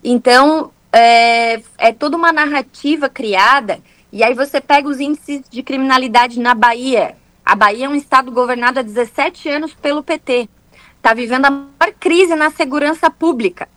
[0.03, 3.79] Então, é, é toda uma narrativa criada,
[4.11, 7.15] e aí você pega os índices de criminalidade na Bahia.
[7.45, 10.49] A Bahia é um estado governado há 17 anos pelo PT.
[10.97, 13.69] Está vivendo a maior crise na segurança pública.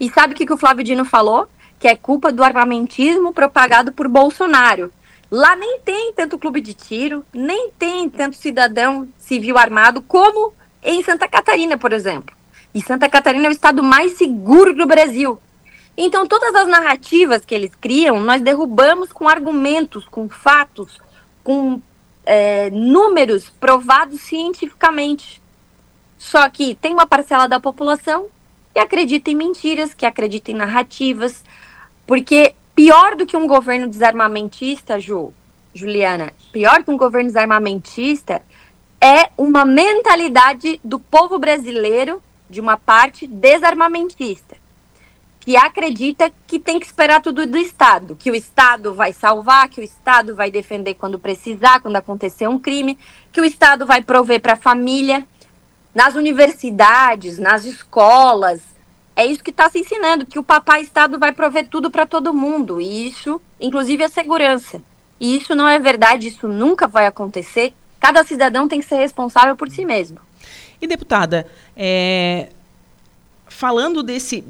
[0.00, 1.46] E sabe o que, que o Flávio Dino falou?
[1.78, 4.92] Que é culpa do armamentismo propagado por Bolsonaro.
[5.30, 11.02] Lá nem tem tanto clube de tiro, nem tem tanto cidadão civil armado como em
[11.02, 12.34] Santa Catarina, por exemplo.
[12.72, 15.40] E Santa Catarina é o estado mais seguro do Brasil.
[15.96, 21.00] Então, todas as narrativas que eles criam, nós derrubamos com argumentos, com fatos,
[21.42, 21.80] com
[22.24, 25.40] é, números provados cientificamente.
[26.18, 28.26] Só que tem uma parcela da população
[28.76, 31.42] que acredita em mentiras, que acredita em narrativas,
[32.06, 35.32] porque pior do que um governo desarmamentista, Ju,
[35.72, 38.42] Juliana, pior que um governo desarmamentista
[39.00, 44.58] é uma mentalidade do povo brasileiro, de uma parte desarmamentista,
[45.40, 49.80] que acredita que tem que esperar tudo do Estado, que o Estado vai salvar, que
[49.80, 52.98] o Estado vai defender quando precisar, quando acontecer um crime,
[53.32, 55.26] que o Estado vai prover para a família.
[55.96, 58.60] Nas universidades, nas escolas,
[59.16, 62.34] é isso que está se ensinando, que o papai Estado vai prover tudo para todo
[62.34, 64.82] mundo, e isso, inclusive a segurança.
[65.18, 67.72] E isso não é verdade, isso nunca vai acontecer.
[67.98, 70.18] Cada cidadão tem que ser responsável por si mesmo.
[70.82, 72.50] E deputada, é,
[73.48, 74.42] falando desse,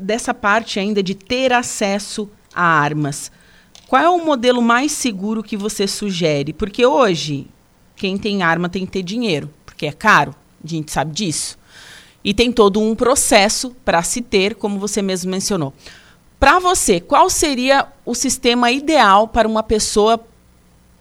[0.00, 3.30] dessa parte ainda de ter acesso a armas,
[3.86, 6.54] qual é o modelo mais seguro que você sugere?
[6.54, 7.46] Porque hoje,
[7.94, 10.34] quem tem arma tem que ter dinheiro, porque é caro,
[10.64, 11.58] a gente sabe disso.
[12.22, 15.72] E tem todo um processo para se ter, como você mesmo mencionou.
[16.40, 20.20] Para você, qual seria o sistema ideal para uma pessoa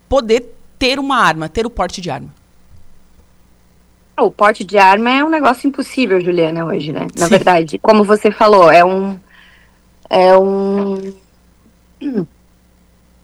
[0.08, 2.34] poder ter uma arma, ter o porte de arma?
[4.20, 7.08] O porte de arma é um negócio impossível, Juliana, hoje, né?
[7.18, 7.32] Na Sim.
[7.32, 9.20] verdade, como você falou, é um.
[10.10, 11.14] É um.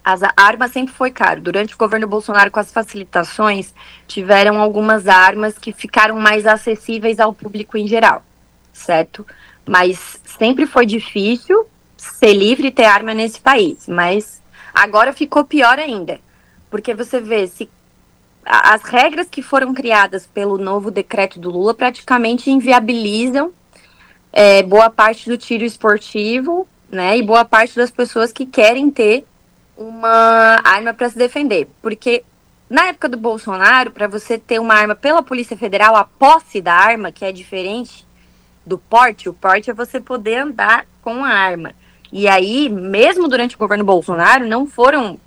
[0.09, 1.39] As armas sempre foi caro.
[1.39, 3.75] Durante o governo Bolsonaro, com as facilitações,
[4.07, 8.23] tiveram algumas armas que ficaram mais acessíveis ao público em geral,
[8.73, 9.23] certo?
[9.63, 13.87] Mas sempre foi difícil ser livre e ter arma nesse país.
[13.87, 14.41] Mas
[14.73, 16.19] agora ficou pior ainda.
[16.71, 17.69] Porque você vê, se
[18.43, 23.53] as regras que foram criadas pelo novo decreto do Lula praticamente inviabilizam
[24.33, 27.15] é, boa parte do tiro esportivo, né?
[27.15, 29.28] E boa parte das pessoas que querem ter
[29.79, 31.67] uma arma para se defender.
[31.81, 32.23] Porque
[32.69, 36.73] na época do Bolsonaro, para você ter uma arma pela Polícia Federal, a posse da
[36.73, 38.05] arma, que é diferente
[38.65, 41.71] do porte, o porte é você poder andar com a arma.
[42.11, 45.17] E aí, mesmo durante o governo Bolsonaro, não foram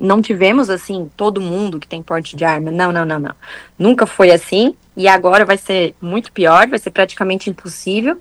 [0.00, 2.70] não tivemos assim todo mundo que tem porte de arma.
[2.70, 3.34] Não, não, não, não.
[3.76, 8.16] Nunca foi assim e agora vai ser muito pior, vai ser praticamente impossível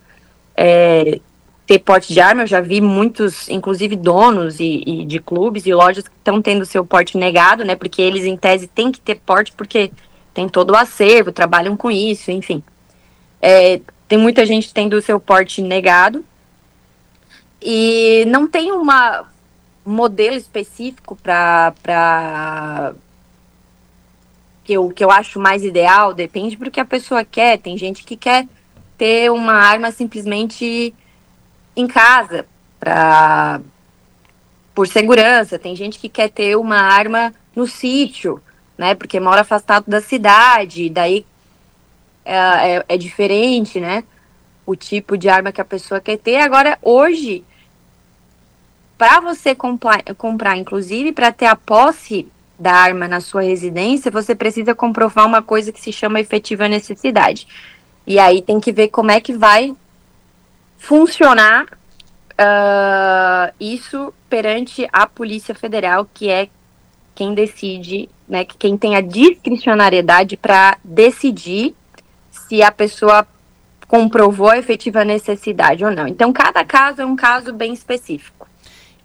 [0.57, 1.19] é,
[1.67, 2.43] ter porte de arma.
[2.43, 6.65] Eu já vi muitos, inclusive donos e, e de clubes e lojas que estão tendo
[6.65, 7.75] seu porte negado, né?
[7.75, 9.91] Porque eles em tese têm que ter porte porque
[10.33, 12.63] tem todo o acervo, trabalham com isso, enfim.
[13.41, 16.23] É, tem muita gente tendo o seu porte negado
[17.61, 19.25] e não tem uma
[19.85, 22.93] modelo específico para
[24.63, 27.57] que eu, que eu acho mais ideal, depende do que a pessoa quer.
[27.57, 28.47] Tem gente que quer
[28.97, 30.93] ter uma arma simplesmente
[31.77, 32.45] em casa,
[32.79, 33.61] pra,
[34.73, 35.59] por segurança.
[35.59, 38.41] Tem gente que quer ter uma arma no sítio,
[38.77, 38.95] né?
[38.95, 41.25] Porque mora afastado da cidade, daí
[42.25, 44.03] é, é, é diferente, né?
[44.65, 46.37] O tipo de arma que a pessoa quer ter.
[46.37, 47.45] Agora, hoje,
[48.97, 52.27] para você comprar, comprar inclusive para ter a posse
[52.59, 57.47] da arma na sua residência, você precisa comprovar uma coisa que se chama efetiva necessidade.
[58.05, 59.75] E aí tem que ver como é que vai
[60.77, 66.49] funcionar uh, isso perante a Polícia Federal, que é
[67.15, 71.75] quem decide, né, quem tem a discricionariedade para decidir
[72.29, 73.27] se a pessoa
[73.87, 76.07] comprovou a efetiva necessidade ou não.
[76.07, 78.47] Então, cada caso é um caso bem específico.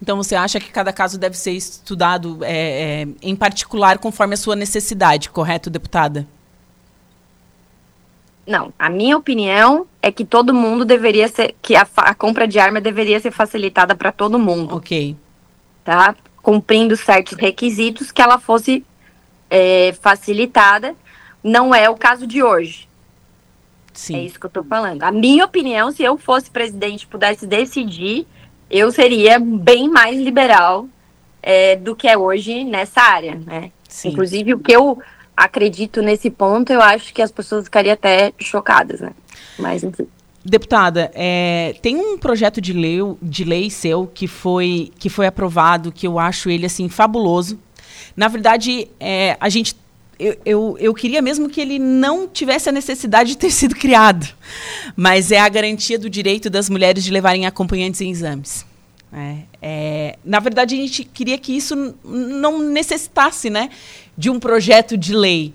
[0.00, 4.36] Então, você acha que cada caso deve ser estudado é, é, em particular conforme a
[4.36, 6.26] sua necessidade, correto, deputada?
[8.46, 12.58] Não, a minha opinião é que todo mundo deveria ser, que a, a compra de
[12.58, 14.76] arma deveria ser facilitada para todo mundo.
[14.76, 15.16] Ok.
[15.84, 16.14] Tá?
[16.42, 18.84] Cumprindo certos requisitos que ela fosse
[19.48, 20.94] é, facilitada.
[21.42, 22.88] Não é o caso de hoje.
[23.92, 24.16] Sim.
[24.16, 25.02] É isso que eu estou falando.
[25.02, 28.26] A minha opinião, se eu fosse presidente pudesse decidir,
[28.70, 30.88] eu seria bem mais liberal
[31.42, 33.70] é, do que é hoje nessa área, né?
[33.88, 34.08] Sim.
[34.08, 34.98] Inclusive, o que eu
[35.36, 39.12] acredito nesse ponto, eu acho que as pessoas ficariam até chocadas, né?
[39.58, 40.06] Mas, enfim.
[40.44, 45.92] Deputada, é, tem um projeto de lei, de lei seu que foi, que foi aprovado,
[45.92, 47.58] que eu acho ele assim fabuloso.
[48.16, 49.76] Na verdade, é, a gente
[50.18, 54.26] eu, eu, eu, queria mesmo que ele não tivesse a necessidade de ter sido criado,
[54.94, 58.64] mas é a garantia do direito das mulheres de levarem acompanhantes em exames.
[59.12, 63.68] É, é, na verdade, a gente queria que isso não necessitasse né,
[64.16, 65.52] de um projeto de lei,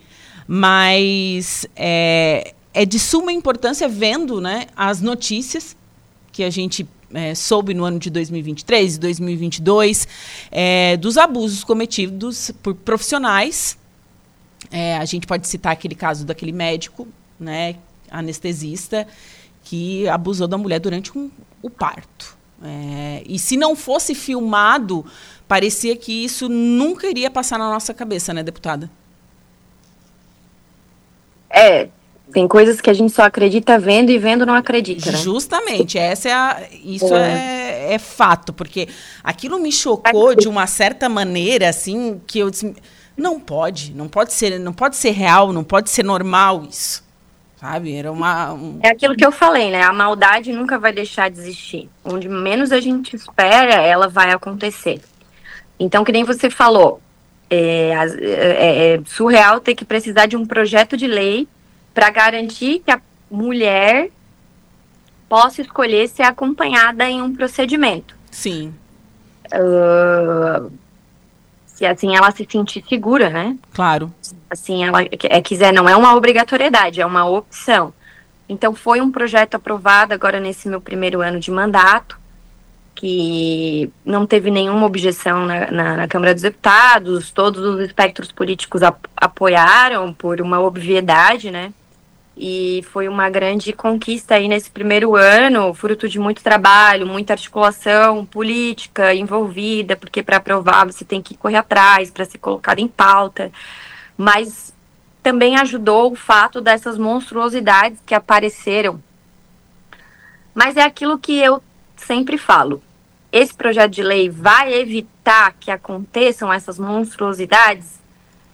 [0.48, 5.76] mas é, é de suma importância vendo né, as notícias
[6.32, 10.08] que a gente é, soube no ano de 2023 e 2022
[10.52, 13.76] é, dos abusos cometidos por profissionais.
[14.70, 17.08] É, a gente pode citar aquele caso daquele médico,
[17.40, 17.78] né,
[18.12, 19.08] anestesista,
[19.64, 22.37] que abusou da mulher durante um, o parto.
[22.64, 25.06] É, e se não fosse filmado,
[25.48, 28.90] parecia que isso nunca iria passar na nossa cabeça, né, deputada?
[31.50, 31.88] É,
[32.32, 35.18] tem coisas que a gente só acredita vendo e vendo não acredita, né?
[35.18, 37.88] Justamente, essa é a, isso é.
[37.90, 38.90] É, é fato, porque
[39.24, 42.76] aquilo me chocou de uma certa maneira, assim, que eu disse,
[43.16, 47.07] não pode, não pode ser, não pode ser real, não pode ser normal isso.
[47.60, 47.96] Sabe?
[47.96, 48.54] Era uma.
[48.54, 48.80] Um...
[48.84, 49.82] É aquilo que eu falei, né?
[49.82, 51.90] A maldade nunca vai deixar de existir.
[52.06, 55.02] Onde menos a gente espera, ela vai acontecer.
[55.80, 57.02] Então, que nem você falou,
[57.50, 61.48] é, é, é surreal ter que precisar de um projeto de lei
[61.94, 64.10] para garantir que a mulher
[65.28, 68.16] possa escolher ser acompanhada em um procedimento.
[68.32, 68.74] Sim.
[69.48, 70.72] Uh,
[71.78, 73.56] se assim ela se sentir segura, né?
[73.72, 74.12] Claro.
[74.50, 77.94] Assim ela é, quiser, não é uma obrigatoriedade, é uma opção.
[78.50, 82.18] Então foi um projeto aprovado agora nesse meu primeiro ano de mandato,
[82.96, 88.82] que não teve nenhuma objeção na, na, na Câmara dos Deputados, todos os espectros políticos
[88.82, 91.72] ap apoiaram por uma obviedade, né?
[92.40, 98.24] E foi uma grande conquista aí nesse primeiro ano, fruto de muito trabalho, muita articulação
[98.28, 103.52] política envolvida, porque para aprovar você tem que correr atrás, para ser colocado em pauta.
[104.16, 104.72] Mas
[105.24, 109.02] também ajudou o fato dessas monstruosidades que apareceram.
[110.54, 111.62] Mas é aquilo que eu
[111.96, 112.84] sempre falo.
[113.32, 118.00] Esse projeto de lei vai evitar que aconteçam essas monstruosidades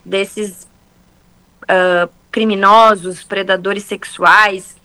[0.05, 0.67] desses
[1.63, 4.75] uh, criminosos, predadores sexuais,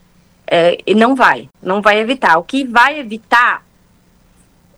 [0.46, 2.36] é, não vai, não vai evitar.
[2.36, 3.64] O que vai evitar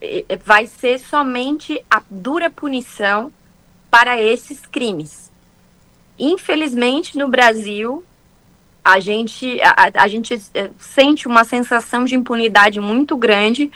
[0.00, 3.32] é, é, vai ser somente a dura punição
[3.90, 5.32] para esses crimes.
[6.16, 8.04] Infelizmente, no Brasil,
[8.84, 13.68] a gente, a, a gente é, sente uma sensação de impunidade muito grande,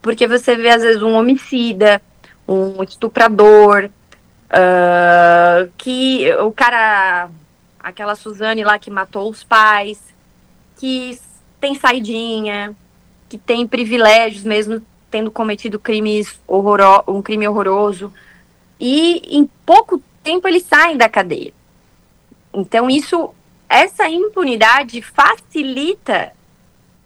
[0.00, 2.00] porque você vê, às vezes, um homicida,
[2.46, 3.90] um estuprador,
[4.50, 7.28] uh, que o cara
[7.86, 10.12] aquela Suzane lá que matou os pais,
[10.76, 11.16] que
[11.60, 12.74] tem saidinha,
[13.28, 18.12] que tem privilégios mesmo tendo cometido crimes horroro um crime horroroso.
[18.80, 21.52] E em pouco tempo eles saem da cadeia.
[22.52, 23.32] Então isso
[23.68, 26.32] essa impunidade facilita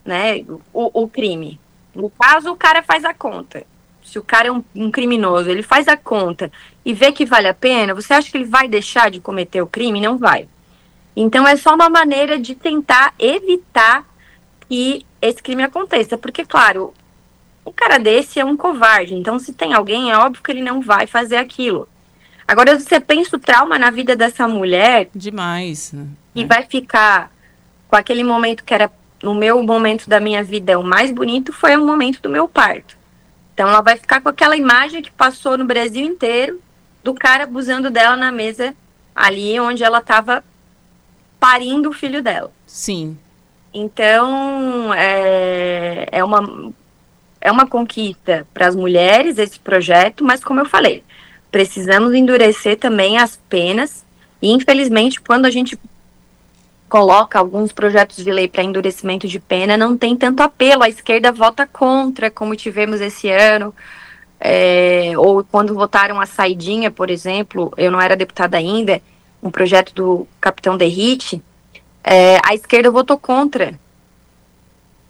[0.03, 1.61] né, o, o crime.
[1.95, 3.65] No caso, o cara faz a conta.
[4.03, 6.51] Se o cara é um, um, criminoso, ele faz a conta
[6.85, 9.67] e vê que vale a pena, você acha que ele vai deixar de cometer o
[9.67, 10.01] crime?
[10.01, 10.49] Não vai.
[11.15, 14.05] Então é só uma maneira de tentar evitar
[14.69, 16.95] que esse crime aconteça, porque claro,
[17.65, 20.81] o cara desse é um covarde, então se tem alguém, é óbvio que ele não
[20.81, 21.89] vai fazer aquilo.
[22.47, 26.07] Agora você pensa o trauma na vida dessa mulher, demais, né?
[26.35, 26.47] e é.
[26.47, 27.31] vai ficar
[27.89, 28.91] com aquele momento que era
[29.23, 32.97] no meu momento da minha vida o mais bonito foi o momento do meu parto.
[33.53, 36.61] Então ela vai ficar com aquela imagem que passou no Brasil inteiro
[37.05, 38.75] do cara abusando dela na mesa
[39.15, 40.43] ali onde ela estava
[41.41, 42.53] parindo o filho dela.
[42.67, 43.19] Sim.
[43.73, 46.73] Então, é, é, uma,
[47.41, 51.03] é uma conquista para as mulheres esse projeto, mas como eu falei,
[51.51, 54.05] precisamos endurecer também as penas.
[54.43, 55.79] E, infelizmente, quando a gente
[56.89, 60.83] coloca alguns projetos de lei para endurecimento de pena, não tem tanto apelo.
[60.83, 63.73] A esquerda vota contra, como tivemos esse ano.
[64.41, 69.01] É, ou quando votaram a saidinha, por exemplo, eu não era deputada ainda,
[69.43, 71.43] um projeto do capitão Derrite,
[72.03, 73.79] é, a esquerda votou contra.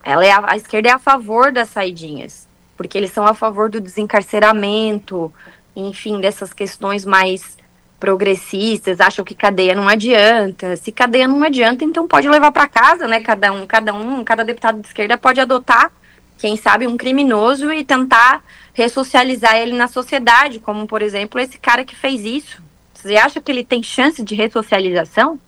[0.03, 3.69] Ela é a, a, esquerda é a favor das saidinhas, porque eles são a favor
[3.69, 5.33] do desencarceramento,
[5.77, 7.59] enfim, dessas questões mais
[7.99, 10.75] progressistas, acham que cadeia não adianta.
[10.77, 13.21] Se cadeia não adianta, então pode levar para casa, né?
[13.21, 15.93] Cada um, cada um, cada deputado de esquerda pode adotar,
[16.39, 21.85] quem sabe, um criminoso e tentar ressocializar ele na sociedade, como por exemplo esse cara
[21.85, 22.70] que fez isso.
[23.01, 25.39] Você acha que ele tem chance de ressocialização?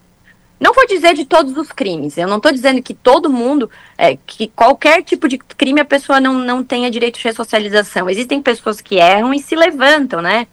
[0.59, 2.17] Não vou dizer de todos os crimes.
[2.17, 6.21] Eu não estou dizendo que todo mundo, é, que qualquer tipo de crime a pessoa
[6.21, 8.09] não, não tenha direito de ressocialização.
[8.09, 10.47] Existem pessoas que erram e se levantam, né?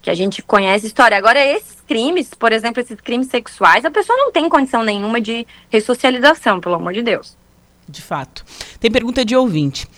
[0.00, 1.18] Que a gente conhece a história.
[1.18, 5.46] Agora, esses crimes, por exemplo, esses crimes sexuais, a pessoa não tem condição nenhuma de
[5.68, 7.36] ressocialização, pelo amor de Deus.
[7.88, 8.44] De fato.
[8.78, 9.88] Tem pergunta de ouvinte.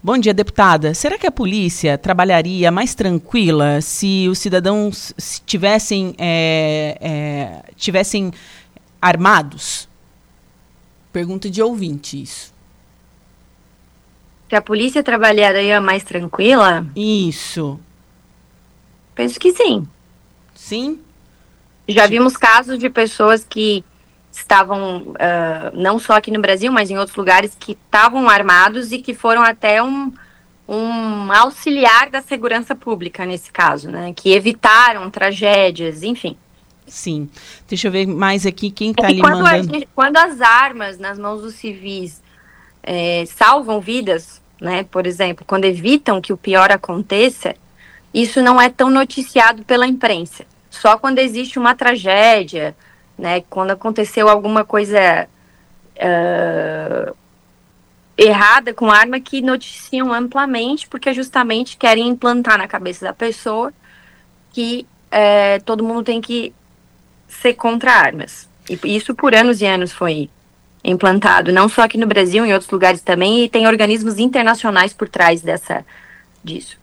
[0.00, 0.94] Bom dia, deputada.
[0.94, 5.12] Será que a polícia trabalharia mais tranquila se os cidadãos
[5.44, 8.30] tivessem, é, é, tivessem
[9.02, 9.88] armados?
[11.12, 12.54] Pergunta de ouvinte isso.
[14.48, 16.86] Se a polícia trabalharia mais tranquila?
[16.94, 17.80] Isso.
[19.16, 19.86] Penso que sim.
[20.54, 21.00] Sim?
[21.88, 23.84] Já vimos casos de pessoas que
[24.40, 28.98] estavam, uh, não só aqui no Brasil, mas em outros lugares, que estavam armados e
[28.98, 30.12] que foram até um,
[30.68, 34.12] um auxiliar da segurança pública, nesse caso, né?
[34.14, 36.36] Que evitaram tragédias, enfim.
[36.86, 37.28] Sim.
[37.68, 39.74] Deixa eu ver mais aqui quem está é ali quando mandando.
[39.74, 42.22] Gente, quando as armas nas mãos dos civis
[42.82, 44.84] é, salvam vidas, né?
[44.84, 47.54] Por exemplo, quando evitam que o pior aconteça,
[48.12, 50.44] isso não é tão noticiado pela imprensa.
[50.70, 52.74] Só quando existe uma tragédia,
[53.18, 53.42] né?
[53.50, 55.28] Quando aconteceu alguma coisa
[55.96, 57.16] uh,
[58.16, 63.72] errada com arma que noticiam amplamente, porque justamente querem implantar na cabeça da pessoa
[64.52, 66.54] que uh, todo mundo tem que
[67.28, 68.48] ser contra armas.
[68.68, 70.30] E isso por anos e anos foi
[70.84, 75.08] implantado, não só aqui no Brasil, em outros lugares também, e tem organismos internacionais por
[75.08, 75.84] trás dessa
[76.42, 76.77] disso.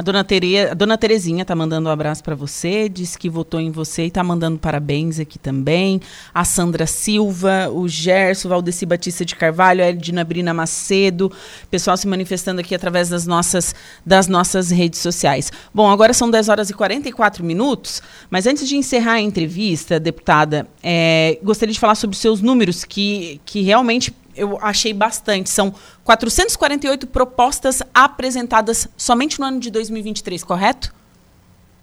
[0.00, 3.60] A dona, Tere, a dona Terezinha tá mandando um abraço para você, disse que votou
[3.60, 6.00] em você e tá mandando parabéns aqui também.
[6.32, 11.30] A Sandra Silva, o Gerson, Valdeci Batista de Carvalho, a Edna Brina Macedo,
[11.70, 13.74] pessoal se manifestando aqui através das nossas,
[14.06, 15.52] das nossas redes sociais.
[15.74, 20.66] Bom, agora são 10 horas e 44 minutos, mas antes de encerrar a entrevista, deputada,
[20.82, 25.50] é, gostaria de falar sobre os seus números, que, que realmente eu achei bastante.
[25.50, 25.74] São
[26.04, 30.94] 448 propostas apresentadas somente no ano de 2023, correto?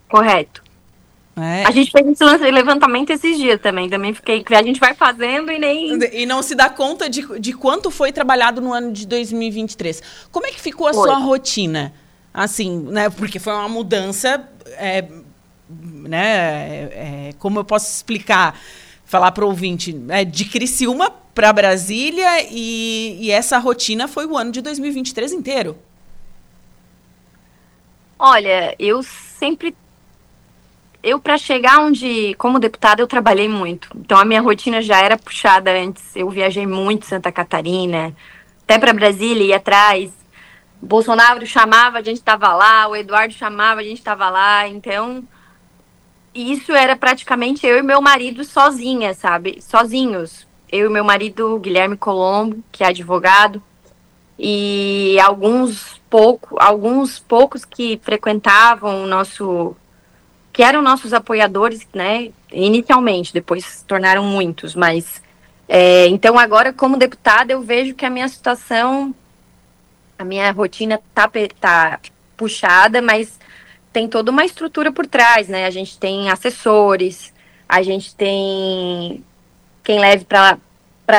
[0.08, 0.62] Correto.
[1.40, 1.64] É.
[1.64, 3.88] A gente fez esse levantamento esses dias também.
[3.88, 4.44] Também fiquei.
[4.50, 5.98] A gente vai fazendo e nem.
[6.12, 10.02] E não se dá conta de, de quanto foi trabalhado no ano de 2023.
[10.32, 11.08] Como é que ficou a foi.
[11.08, 11.92] sua rotina?
[12.34, 13.08] Assim, né?
[13.08, 14.48] Porque foi uma mudança.
[14.76, 15.04] É,
[15.70, 16.26] né?
[16.26, 18.58] É, é como eu posso explicar?
[19.08, 24.36] Falar para o ouvinte, é, de Criciúma para Brasília e, e essa rotina foi o
[24.36, 25.76] ano de 2023 inteiro.
[28.18, 29.74] Olha, eu sempre
[31.02, 33.88] eu para chegar onde, como deputada, eu trabalhei muito.
[33.96, 36.14] Então a minha rotina já era puxada antes.
[36.14, 38.14] Eu viajei muito Santa Catarina,
[38.62, 40.10] até para Brasília ia atrás.
[40.82, 42.88] Bolsonaro chamava, a gente estava lá.
[42.88, 44.68] O Eduardo chamava, a gente estava lá.
[44.68, 45.24] Então
[46.40, 49.60] isso era praticamente eu e meu marido sozinha, sabe?
[49.60, 53.62] Sozinhos eu e meu marido, Guilherme Colombo, que é advogado,
[54.38, 59.74] e alguns pouco, alguns poucos que frequentavam o nosso
[60.52, 65.22] que eram nossos apoiadores, né, inicialmente, depois se tornaram muitos, mas
[65.68, 69.14] é, então agora como deputada eu vejo que a minha situação,
[70.18, 71.30] a minha rotina tá,
[71.60, 72.00] tá
[72.36, 73.38] puxada, mas
[73.98, 77.34] tem toda uma estrutura por trás, né, a gente tem assessores,
[77.68, 79.24] a gente tem
[79.82, 80.56] quem leve para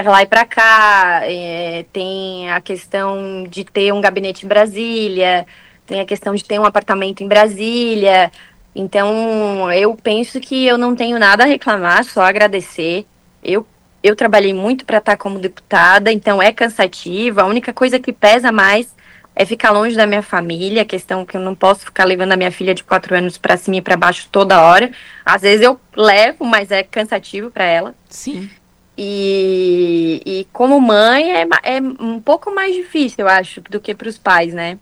[0.05, 5.45] lá e para cá, é, tem a questão de ter um gabinete em Brasília,
[5.85, 8.31] tem a questão de ter um apartamento em Brasília.
[8.73, 13.05] Então, eu penso que eu não tenho nada a reclamar, só agradecer.
[13.43, 13.67] Eu,
[14.01, 17.41] eu trabalhei muito para estar como deputada, então é cansativo.
[17.41, 18.95] A única coisa que pesa mais
[19.39, 22.35] é ficar longe da minha família, a questão que eu não posso ficar levando a
[22.35, 24.91] minha filha de quatro anos para cima e para baixo toda hora.
[25.25, 27.95] Às vezes eu levo, mas é cansativo para ela.
[28.09, 28.49] Sim.
[28.97, 34.09] E, e como mãe é, é um pouco mais difícil, eu acho, do que para
[34.09, 34.77] os pais, né?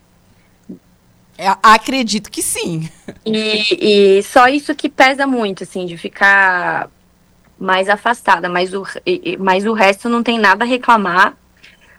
[1.37, 2.89] É, acredito que sim.
[3.23, 6.89] E, e, só isso que pesa muito, assim, de ficar
[7.59, 8.83] mais afastada, mas o,
[9.37, 11.37] mas o resto não tem nada a reclamar.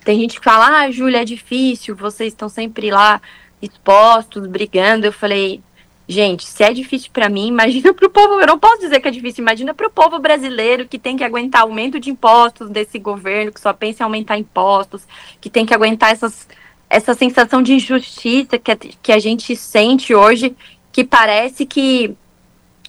[0.09, 3.21] Tem gente que fala, ah, Júlia, é difícil, vocês estão sempre lá
[3.61, 5.05] expostos, brigando.
[5.05, 5.61] Eu falei,
[6.09, 8.41] Gente, se é difícil para mim, imagina para o povo.
[8.41, 11.25] Eu não posso dizer que é difícil, imagina para o povo brasileiro que tem que
[11.25, 15.07] aguentar aumento de impostos desse governo, que só pensa em aumentar impostos,
[15.43, 16.49] que tem que aguentar essas,
[16.89, 20.57] essa sensação de injustiça que a, que a gente sente hoje,
[20.91, 22.17] que parece que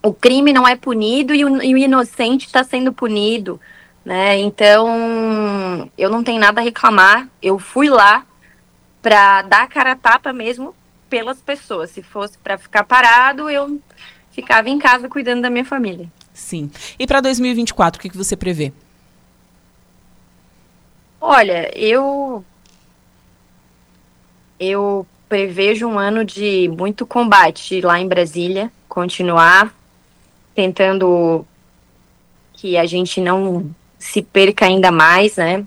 [0.02, 3.60] o crime não é punido e o, e o inocente está sendo punido.
[4.04, 4.38] Né?
[4.38, 7.28] Então, eu não tenho nada a reclamar.
[7.42, 8.26] Eu fui lá
[9.02, 10.76] para dar cara a tapa mesmo
[11.10, 11.92] pelas pessoas.
[11.92, 13.80] Se fosse para ficar parado, eu
[14.32, 16.10] ficava em casa cuidando da minha família.
[16.34, 16.72] Sim.
[16.98, 18.72] E para 2024, o que, que você prevê?
[21.20, 22.46] Olha, eu
[24.60, 29.74] eu prevejo um ano de muito combate lá em Brasília, continuar
[30.56, 31.46] tentando
[32.54, 35.66] que a gente não se perca ainda mais, né?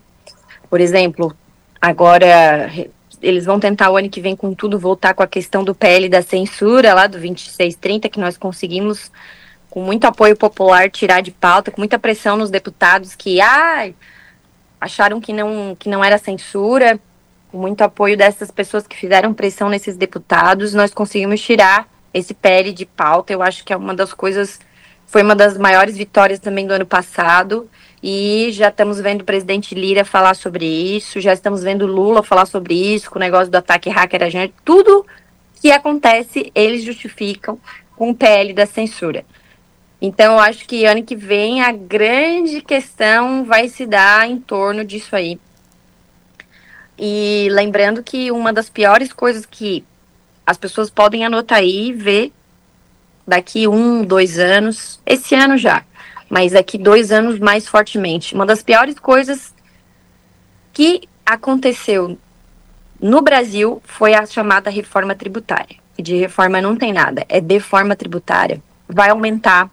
[0.71, 1.37] Por exemplo,
[1.81, 2.73] agora
[3.21, 6.09] eles vão tentar o ano que vem com tudo voltar com a questão do PL
[6.09, 9.13] da censura lá do 2630 que nós conseguimos
[9.71, 13.91] com muito apoio popular tirar de pauta, com muita pressão nos deputados que ah,
[14.81, 16.99] acharam que não que não era censura,
[17.51, 22.73] com muito apoio dessas pessoas que fizeram pressão nesses deputados, nós conseguimos tirar esse PL
[22.73, 23.33] de pauta.
[23.33, 24.59] Eu acho que é uma das coisas
[25.07, 27.69] foi uma das maiores vitórias também do ano passado.
[28.03, 32.47] E já estamos vendo o presidente Lira falar sobre isso, já estamos vendo Lula falar
[32.47, 34.53] sobre isso, com o negócio do ataque hacker a gente.
[34.65, 35.07] Tudo
[35.61, 37.61] que acontece, eles justificam
[37.97, 39.25] com o PL da censura.
[40.01, 44.85] Então, eu acho que ano que vem a grande questão vai se dar em torno
[44.85, 45.39] disso aí.
[46.99, 49.85] E lembrando que uma das piores coisas que
[50.45, 52.33] as pessoas podem anotar aí e ver
[53.25, 55.85] daqui um, dois anos, esse ano já,
[56.33, 58.35] mas daqui dois anos mais fortemente.
[58.35, 59.53] Uma das piores coisas
[60.73, 62.19] que aconteceu
[62.99, 65.77] no Brasil foi a chamada reforma tributária.
[65.99, 68.63] E de reforma não tem nada, é deforma tributária.
[68.89, 69.69] Vai aumentar.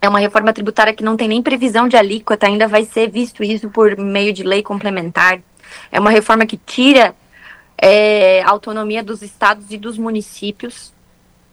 [0.00, 3.44] É uma reforma tributária que não tem nem previsão de alíquota, ainda vai ser visto
[3.44, 5.42] isso por meio de lei complementar.
[5.92, 7.14] É uma reforma que tira
[7.76, 10.90] é, a autonomia dos estados e dos municípios.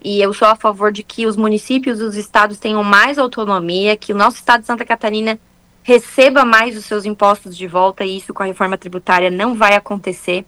[0.04, 3.98] E eu sou a favor de que os municípios e os estados tenham mais autonomia,
[3.98, 5.40] que o nosso estado de Santa Catarina
[5.84, 9.74] receba mais os seus impostos de volta, e isso com a reforma tributária não vai
[9.74, 10.46] acontecer.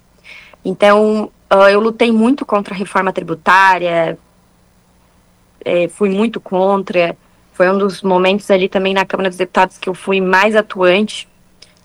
[0.63, 4.17] Então, uh, eu lutei muito contra a reforma tributária,
[5.63, 7.15] é, fui muito contra.
[7.53, 11.27] Foi um dos momentos ali também na Câmara dos Deputados que eu fui mais atuante,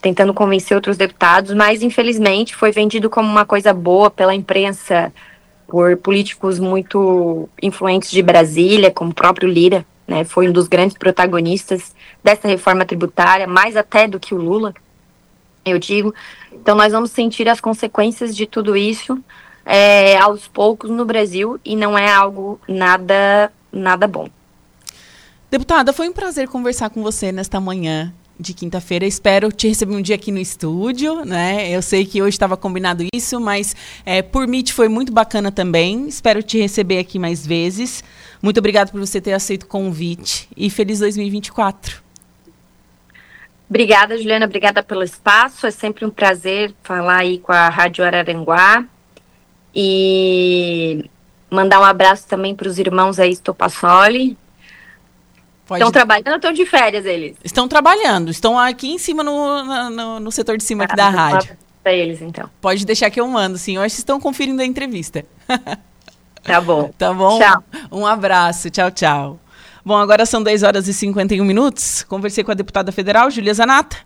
[0.00, 5.12] tentando convencer outros deputados, mas infelizmente foi vendido como uma coisa boa pela imprensa,
[5.66, 10.24] por políticos muito influentes de Brasília, como o próprio Lira, né?
[10.24, 14.74] Foi um dos grandes protagonistas dessa reforma tributária, mais até do que o Lula,
[15.64, 16.14] eu digo.
[16.52, 19.22] Então, nós vamos sentir as consequências de tudo isso
[19.64, 24.28] é, aos poucos no Brasil e não é algo nada, nada bom.
[25.50, 29.06] Deputada, foi um prazer conversar com você nesta manhã de quinta-feira.
[29.06, 31.70] Espero te receber um dia aqui no estúdio, né?
[31.70, 33.74] Eu sei que hoje estava combinado isso, mas
[34.04, 36.08] é, por Meet foi muito bacana também.
[36.08, 38.02] Espero te receber aqui mais vezes.
[38.42, 42.02] Muito obrigado por você ter aceito o convite e feliz 2024.
[43.68, 44.46] Obrigada, Juliana.
[44.46, 45.66] Obrigada pelo espaço.
[45.66, 48.84] É sempre um prazer falar aí com a Rádio Araranguá.
[49.74, 51.10] E
[51.50, 54.36] mandar um abraço também para os irmãos aí Stopassoli.
[55.66, 55.80] Pode...
[55.80, 57.36] Estão trabalhando, estão de férias eles?
[57.42, 61.08] Estão trabalhando, estão aqui em cima no, no, no setor de cima ah, aqui da
[61.08, 61.56] rádio.
[61.82, 62.50] Para eles, então.
[62.60, 63.78] Pode deixar que eu mando, sim.
[63.78, 65.24] Hoje estão conferindo a entrevista.
[66.44, 66.92] Tá bom.
[66.98, 67.38] tá bom?
[67.38, 67.64] Tchau.
[67.90, 68.68] Um abraço.
[68.68, 69.40] Tchau, tchau.
[69.82, 72.04] Bom, agora são 10 horas e 51 minutos.
[72.04, 73.96] Conversei com a deputada federal, Julia Zanata,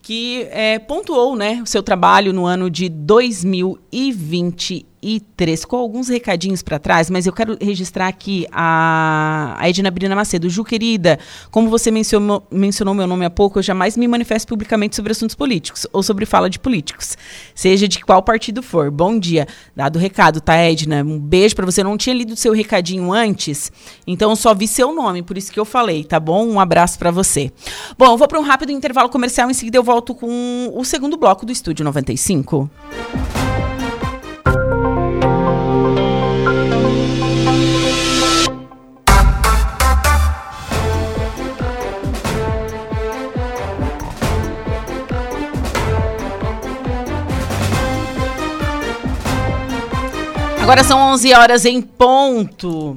[0.00, 6.08] que é, pontuou né, o seu trabalho no ano de 2020 e três, com alguns
[6.08, 10.48] recadinhos para trás, mas eu quero registrar aqui a, a Edna Brina Macedo.
[10.48, 11.18] Ju, querida,
[11.50, 15.34] como você mencionou, mencionou meu nome há pouco, eu jamais me manifesto publicamente sobre assuntos
[15.34, 17.18] políticos ou sobre fala de políticos,
[17.54, 18.90] seja de qual partido for.
[18.90, 19.46] Bom dia.
[19.76, 21.02] Dado o recado, tá, Edna?
[21.02, 21.82] Um beijo para você.
[21.82, 23.70] Eu não tinha lido seu recadinho antes,
[24.06, 26.46] então eu só vi seu nome, por isso que eu falei, tá bom?
[26.46, 27.52] Um abraço para você.
[27.98, 31.18] Bom, eu vou para um rápido intervalo comercial, em seguida eu volto com o segundo
[31.18, 32.70] bloco do Estúdio 95.
[50.64, 52.96] 'Agora são 11 horas em ponto.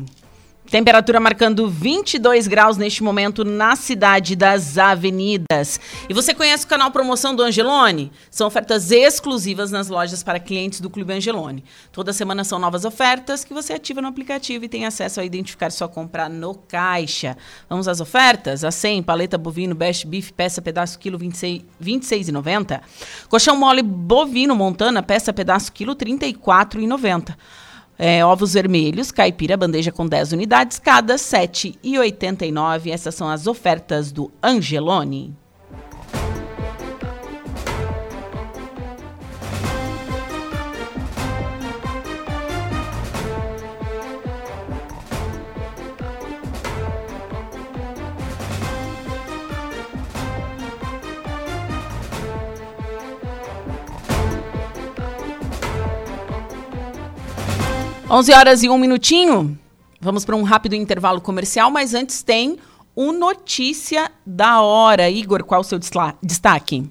[0.70, 5.80] Temperatura marcando 22 graus neste momento na cidade das avenidas.
[6.09, 8.11] E você conhece o canal Promoção do Angelone?
[8.30, 11.63] São ofertas exclusivas nas lojas para clientes do Clube Angelone.
[11.89, 15.72] Toda semana são novas ofertas que você ativa no aplicativo e tem acesso a identificar
[15.72, 17.38] sua compra no caixa.
[17.70, 18.65] Vamos às ofertas?
[18.65, 21.63] A 100, paleta bovino, best beef, peça pedaço quilo 26,90.
[21.80, 22.28] 26
[23.30, 27.38] Colchão mole bovino montana, peça pedaço quilo 34,90.
[28.00, 32.91] É, ovos vermelhos, caipira, bandeja com 10 unidades, cada R$ 7,89.
[32.91, 35.36] Essas são as ofertas do Angelone.
[58.10, 59.60] 11 horas e um minutinho.
[59.99, 62.58] Vamos para um rápido intervalo comercial, mas antes tem
[62.95, 65.10] o Notícia da Hora.
[65.10, 65.78] Igor, qual o seu
[66.24, 66.89] destaque?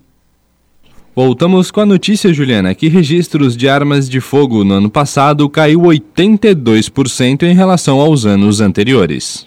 [1.15, 5.81] Voltamos com a notícia, Juliana, que registros de armas de fogo no ano passado caiu
[5.81, 9.47] 82% em relação aos anos anteriores.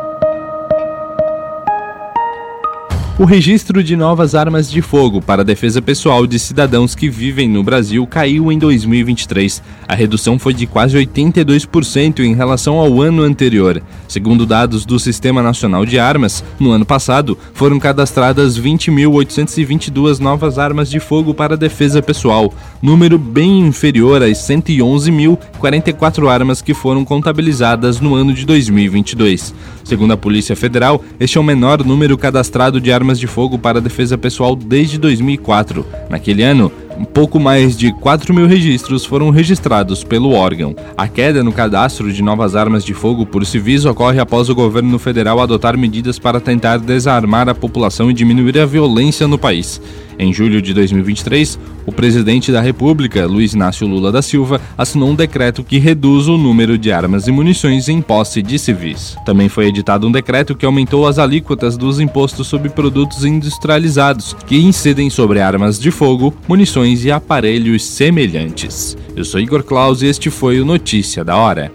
[3.21, 7.61] O registro de novas armas de fogo para defesa pessoal de cidadãos que vivem no
[7.61, 9.61] Brasil caiu em 2023.
[9.87, 13.79] A redução foi de quase 82% em relação ao ano anterior.
[14.07, 20.89] Segundo dados do Sistema Nacional de Armas, no ano passado foram cadastradas 20.822 novas armas
[20.89, 22.51] de fogo para defesa pessoal,
[22.81, 29.53] número bem inferior às 111.044 armas que foram contabilizadas no ano de 2022.
[29.83, 33.79] Segundo a Polícia Federal, este é o menor número cadastrado de armas de fogo para
[33.79, 35.85] a defesa pessoal desde 2004.
[36.09, 36.71] Naquele ano,
[37.01, 40.75] um pouco mais de 4 mil registros foram registrados pelo órgão.
[40.95, 44.99] A queda no cadastro de novas armas de fogo por civis ocorre após o governo
[44.99, 49.81] federal adotar medidas para tentar desarmar a população e diminuir a violência no país.
[50.19, 55.15] Em julho de 2023, o presidente da República, Luiz Inácio Lula da Silva, assinou um
[55.15, 59.15] decreto que reduz o número de armas e munições em posse de civis.
[59.25, 64.57] Também foi editado um decreto que aumentou as alíquotas dos impostos sobre produtos industrializados, que
[64.57, 68.97] incidem sobre armas de fogo, munições e aparelhos semelhantes.
[69.15, 71.71] Eu sou Igor Claus e este foi o Notícia da Hora.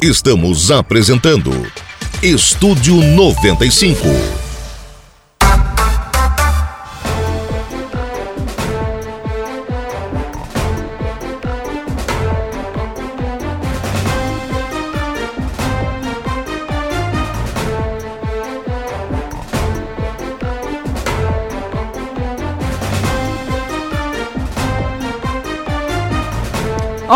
[0.00, 1.50] Estamos apresentando
[2.22, 4.47] Estúdio 95.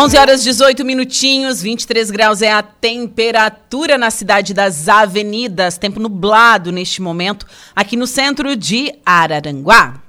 [0.03, 5.77] 11 horas 18 minutinhos, 23 graus é a temperatura na cidade das avenidas.
[5.77, 10.01] Tempo nublado neste momento, aqui no centro de Araranguá.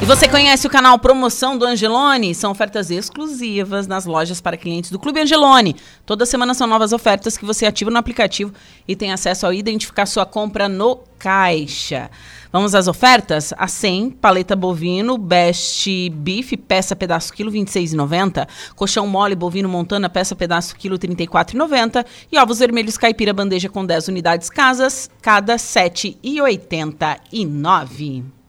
[0.00, 2.34] E você conhece o canal Promoção do Angelone?
[2.34, 5.76] São ofertas exclusivas nas lojas para clientes do Clube Angelone.
[6.06, 8.54] Toda semana são novas ofertas que você ativa no aplicativo
[8.88, 12.10] e tem acesso a identificar sua compra no caixa.
[12.52, 13.54] Vamos às ofertas?
[13.56, 18.46] A 100, paleta bovino, best beef, peça pedaço quilo 26,90.
[18.76, 22.04] Colchão mole bovino montana, peça pedaço quilo 34,90.
[22.30, 28.41] E ovos vermelhos caipira bandeja com 10 unidades casas, cada 7,89.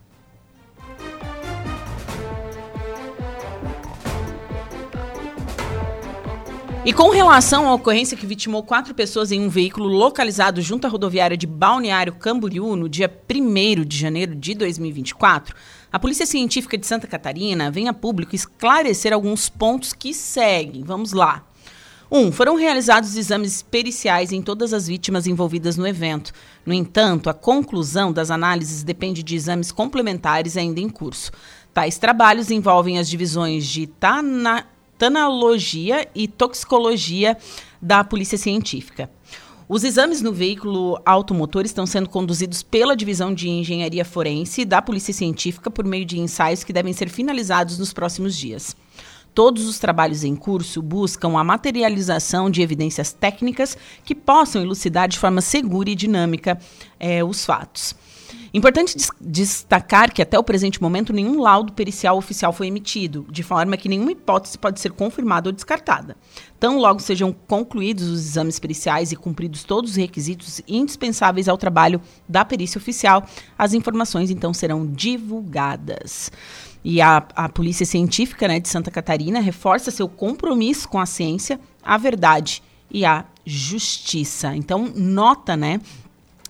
[6.86, 10.89] E com relação à ocorrência que vitimou quatro pessoas em um veículo localizado junto à
[10.89, 15.55] rodoviária de Balneário Camboriú no dia 1 de janeiro de 2024,
[15.89, 20.84] a Polícia Científica de Santa Catarina vem a público esclarecer alguns pontos que seguem.
[20.84, 21.45] Vamos lá.
[22.11, 22.19] 1.
[22.19, 26.34] Um, foram realizados exames periciais em todas as vítimas envolvidas no evento.
[26.65, 31.31] No entanto, a conclusão das análises depende de exames complementares ainda em curso.
[31.73, 34.67] Tais trabalhos envolvem as divisões de Tana
[35.04, 37.38] tanologia e toxicologia
[37.82, 39.10] da Polícia Científica.
[39.68, 45.14] Os exames no veículo automotor estão sendo conduzidos pela Divisão de Engenharia Forense da Polícia
[45.14, 48.78] Científica por meio de ensaios que devem ser finalizados nos próximos dias.
[49.36, 55.20] Todos os trabalhos em curso buscam a materialização de evidências técnicas que possam elucidar de
[55.20, 56.58] forma segura e dinâmica
[56.97, 57.93] eh, os fatos.
[58.54, 63.76] Importante destacar que até o presente momento nenhum laudo pericial oficial foi emitido, de forma
[63.76, 66.16] que nenhuma hipótese pode ser confirmada ou descartada.
[66.60, 71.99] Tão logo sejam concluídos os exames periciais e cumpridos todos os requisitos indispensáveis ao trabalho
[72.30, 73.26] da perícia oficial,
[73.58, 76.32] as informações então serão divulgadas.
[76.84, 81.60] E a, a Polícia Científica né, de Santa Catarina reforça seu compromisso com a ciência,
[81.82, 84.56] a verdade e a justiça.
[84.56, 85.82] Então, nota, né?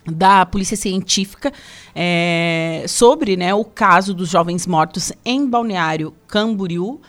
[0.06, 1.52] Da Polícia Científica
[1.94, 7.00] é, sobre né, o caso dos jovens mortos em Balneário Camboriú.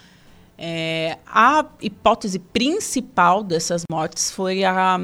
[0.57, 4.97] É, a hipótese principal dessas mortes foi a,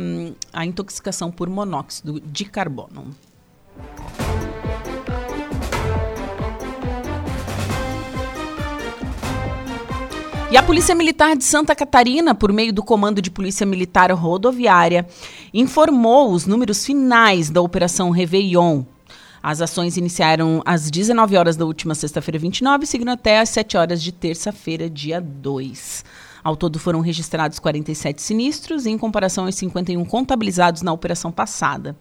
[0.54, 3.14] a intoxicação por monóxido de carbono.
[10.52, 15.08] E a Polícia Militar de Santa Catarina, por meio do Comando de Polícia Militar Rodoviária,
[15.54, 18.84] informou os números finais da Operação Réveillon.
[19.42, 24.04] As ações iniciaram às 19 horas da última sexta-feira, 29, seguindo até às 7 horas
[24.04, 26.04] de terça-feira, dia 2.
[26.44, 31.96] Ao todo foram registrados 47 sinistros, em comparação aos 51 contabilizados na operação passada.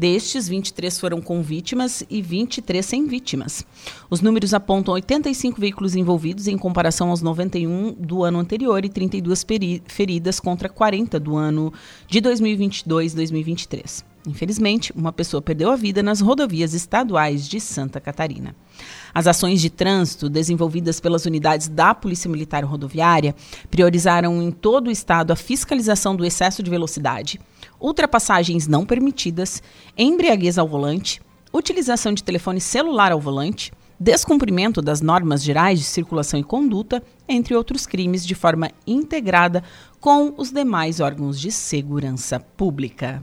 [0.00, 3.66] Destes, 23 foram com vítimas e 23 sem vítimas.
[4.08, 9.44] Os números apontam 85 veículos envolvidos em comparação aos 91 do ano anterior e 32
[9.86, 11.70] feridas contra 40 do ano
[12.08, 14.09] de 2022-2023.
[14.26, 18.54] Infelizmente, uma pessoa perdeu a vida nas rodovias estaduais de Santa Catarina.
[19.14, 23.34] As ações de trânsito desenvolvidas pelas unidades da Polícia Militar Rodoviária
[23.70, 27.40] priorizaram em todo o estado a fiscalização do excesso de velocidade,
[27.80, 29.62] ultrapassagens não permitidas,
[29.96, 36.38] embriaguez ao volante, utilização de telefone celular ao volante, descumprimento das normas gerais de circulação
[36.38, 39.62] e conduta, entre outros crimes, de forma integrada
[39.98, 43.22] com os demais órgãos de segurança pública.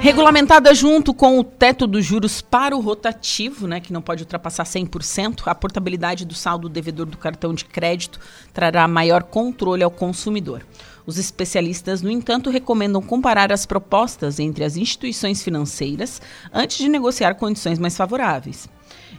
[0.00, 4.64] Regulamentada junto com o teto dos juros para o rotativo, né, que não pode ultrapassar
[4.64, 8.18] 100%, a portabilidade do saldo devedor do cartão de crédito
[8.54, 10.62] trará maior controle ao consumidor.
[11.10, 16.22] Os especialistas, no entanto, recomendam comparar as propostas entre as instituições financeiras
[16.54, 18.68] antes de negociar condições mais favoráveis.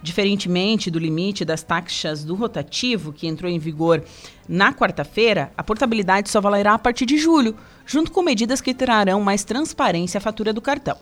[0.01, 4.05] Diferentemente do limite das taxas do rotativo, que entrou em vigor
[4.47, 7.57] na quarta-feira, a portabilidade só valerá a partir de julho,
[7.91, 10.95] junto com medidas que trarão mais transparência à fatura do cartão.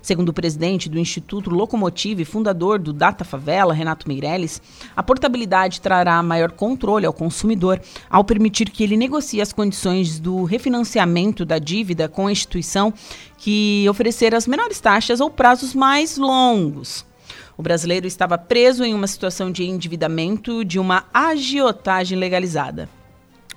[0.00, 4.62] Segundo o presidente do Instituto Locomotive e fundador do Data Favela, Renato Meirelles,
[4.94, 10.44] a portabilidade trará maior controle ao consumidor ao permitir que ele negocie as condições do
[10.44, 12.94] refinanciamento da dívida com a instituição
[13.36, 17.04] que oferecer as menores taxas ou prazos mais longos.
[17.58, 22.88] O brasileiro estava preso em uma situação de endividamento de uma agiotagem legalizada.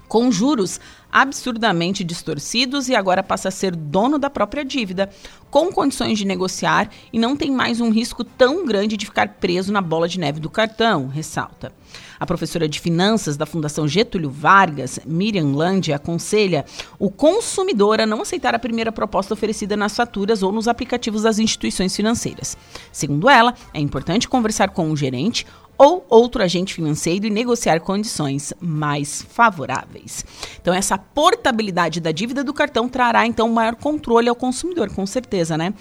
[0.10, 0.80] Com juros
[1.12, 5.10] absurdamente distorcidos e agora passa a ser dono da própria dívida,
[5.50, 9.72] com condições de negociar e não tem mais um risco tão grande de ficar preso
[9.72, 11.72] na bola de neve do cartão, ressalta.
[12.20, 16.66] A professora de finanças da Fundação Getúlio Vargas, Miriam Lande, aconselha
[16.98, 21.40] o consumidor a não aceitar a primeira proposta oferecida nas faturas ou nos aplicativos das
[21.40, 22.58] instituições financeiras.
[22.92, 25.46] Segundo ela, é importante conversar com o gerente
[25.80, 30.26] ou outro agente financeiro e negociar condições mais favoráveis.
[30.62, 35.58] Então, essa portabilidade da dívida do cartão trará, então, maior controle ao consumidor, com certeza,
[35.58, 35.74] né?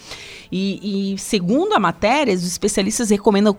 [0.52, 3.52] E, e segundo a matéria, os especialistas recomendam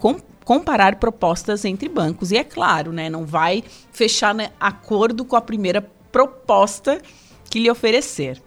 [0.45, 2.31] comparar propostas entre bancos.
[2.31, 3.61] E é claro, né, não vai
[3.91, 7.01] fechar né, acordo com a primeira proposta
[7.49, 8.41] que lhe oferecer.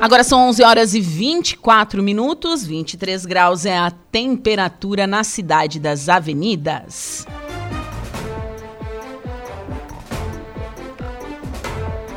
[0.00, 6.08] Agora são 11 horas e 24 minutos, 23 graus é a temperatura na cidade das
[6.08, 7.26] avenidas.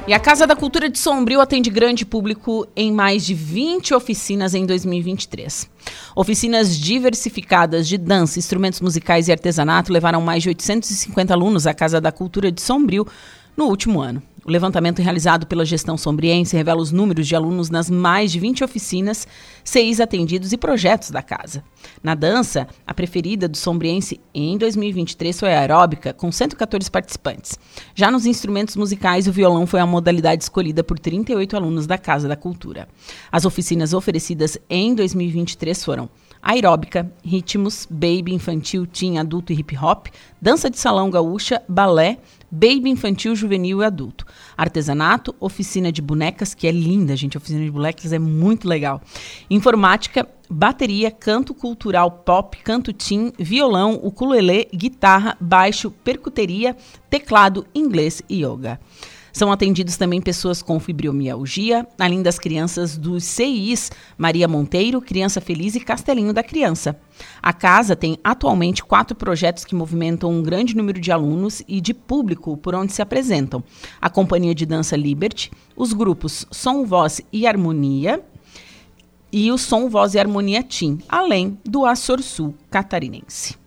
[0.06, 4.54] E a Casa da Cultura de Sombrio atende grande público em mais de 20 oficinas
[4.54, 5.70] em 2023.
[6.16, 12.02] Oficinas diversificadas de dança, instrumentos musicais e artesanato levaram mais de 850 alunos à Casa
[12.02, 13.08] da Cultura de Sombrio
[13.56, 14.22] no último ano.
[14.46, 18.64] O levantamento realizado pela gestão sombriense revela os números de alunos nas mais de 20
[18.64, 19.28] oficinas,
[19.64, 21.64] seis atendidos e projetos da casa.
[22.02, 27.60] Na dança, a preferida do sombriense em 2023 foi a aeróbica, com 114 participantes.
[27.94, 32.28] Já nos instrumentos musicais, o violão foi a modalidade escolhida por 38 alunos da Casa
[32.28, 32.88] da Cultura.
[33.32, 36.10] As oficinas oferecidas em 2023 foram
[36.42, 40.08] aeróbica, ritmos, baby, infantil, teen, adulto e hip hop,
[40.42, 42.18] dança de salão gaúcha, balé,
[42.52, 44.26] baby infantil, juvenil e adulto.
[44.58, 47.38] Artesanato, oficina de bonecas, que é linda, gente.
[47.38, 49.02] Oficina de bonecas é muito legal.
[49.50, 56.76] Informática, bateria, canto cultural pop, canto teen, violão, ukulele, guitarra, baixo, percuteria,
[57.10, 58.80] teclado, inglês e yoga.
[59.32, 65.76] São atendidos também pessoas com fibromialgia, além das crianças dos CIs Maria Monteiro, Criança Feliz
[65.76, 67.00] e Castelinho da Criança.
[67.42, 71.94] A casa tem atualmente quatro projetos que movimentam um grande número de alunos e de
[71.94, 73.64] público por onde se apresentam:
[74.02, 78.24] a Companhia de Dança Liberty, os grupos Som, Voz e Harmonia
[79.32, 83.59] e o Som, Voz e Harmonia Team, além do Açor Sul catarinense.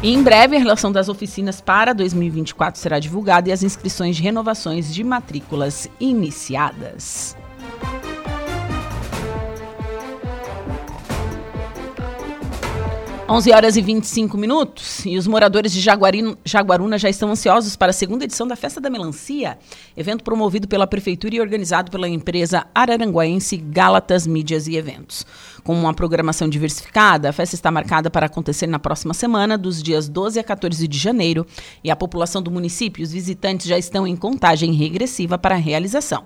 [0.00, 4.94] Em breve, a relação das oficinas para 2024 será divulgada e as inscrições de renovações
[4.94, 7.36] de matrículas iniciadas.
[13.30, 17.92] 11 horas e 25 minutos e os moradores de Jaguaruna já estão ansiosos para a
[17.92, 19.58] segunda edição da Festa da Melancia,
[19.94, 25.26] evento promovido pela Prefeitura e organizado pela empresa araranguaense Galatas Mídias e Eventos.
[25.68, 30.08] Com uma programação diversificada, a festa está marcada para acontecer na próxima semana, dos dias
[30.08, 31.46] 12 a 14 de janeiro,
[31.84, 35.58] e a população do município e os visitantes já estão em contagem regressiva para a
[35.58, 36.24] realização.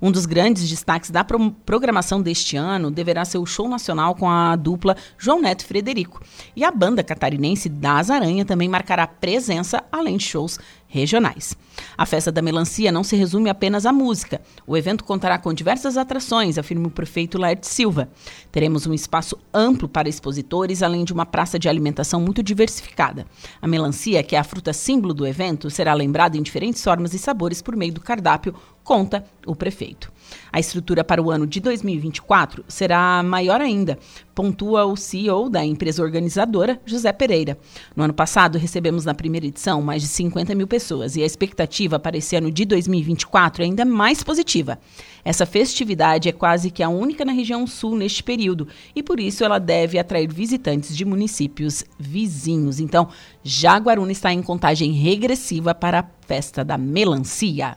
[0.00, 4.28] Um dos grandes destaques da pro programação deste ano deverá ser o show nacional com
[4.28, 6.20] a dupla João Neto e Frederico.
[6.54, 10.58] E a banda catarinense Das Aranha também marcará presença, além de shows
[10.94, 11.56] regionais.
[11.98, 14.40] A festa da melancia não se resume apenas à música.
[14.64, 18.08] O evento contará com diversas atrações, afirma o prefeito Laerte Silva.
[18.52, 23.26] Teremos um espaço amplo para expositores, além de uma praça de alimentação muito diversificada.
[23.60, 27.18] A melancia, que é a fruta símbolo do evento, será lembrada em diferentes formas e
[27.18, 28.54] sabores por meio do cardápio,
[28.84, 30.12] conta o prefeito.
[30.52, 33.98] A estrutura para o ano de 2024 será maior ainda,
[34.34, 37.58] pontua o CEO da empresa organizadora, José Pereira.
[37.96, 41.98] No ano passado, recebemos na primeira edição mais de 50 mil pessoas e a expectativa
[41.98, 44.78] para esse ano de 2024 é ainda mais positiva.
[45.24, 49.44] Essa festividade é quase que a única na região sul neste período e por isso
[49.44, 52.80] ela deve atrair visitantes de municípios vizinhos.
[52.80, 53.08] Então,
[53.42, 57.76] Jaguaruna está em contagem regressiva para a festa da melancia.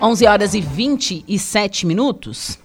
[0.00, 2.58] 11 horas e 27 minutos.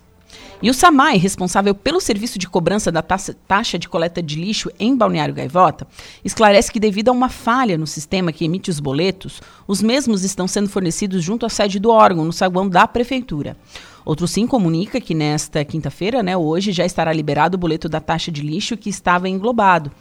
[0.61, 4.95] E o SAMAI, responsável pelo serviço de cobrança da taxa de coleta de lixo em
[4.95, 5.87] Balneário Gaivota,
[6.25, 10.47] esclarece que devido a uma falha no sistema que emite os boletos, os mesmos estão
[10.47, 13.57] sendo fornecidos junto à sede do órgão, no saguão da prefeitura.
[14.03, 18.31] Outro sim comunica que nesta quinta-feira, né, hoje, já estará liberado o boleto da taxa
[18.31, 19.91] de lixo que estava englobado.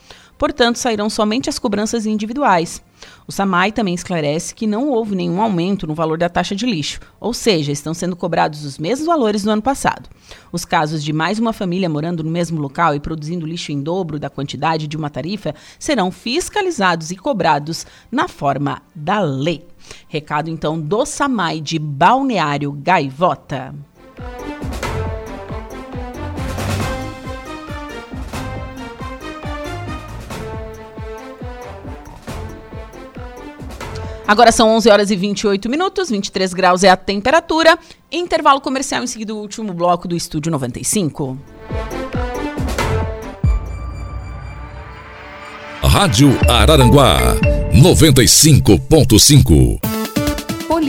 [0.40, 2.82] Portanto, sairão somente as cobranças individuais.
[3.28, 6.98] O SAMAI também esclarece que não houve nenhum aumento no valor da taxa de lixo,
[7.20, 10.08] ou seja, estão sendo cobrados os mesmos valores do ano passado.
[10.50, 14.18] Os casos de mais uma família morando no mesmo local e produzindo lixo em dobro
[14.18, 19.68] da quantidade de uma tarifa serão fiscalizados e cobrados na forma da lei.
[20.08, 23.74] Recado então do SAMAI de Balneário Gaivota.
[34.30, 37.76] Agora são 11 horas e 28 minutos, 23 graus é a temperatura.
[38.12, 41.36] Intervalo comercial em seguida o último bloco do Estúdio 95.
[45.82, 47.18] Rádio Araranguá
[47.74, 49.99] 95.5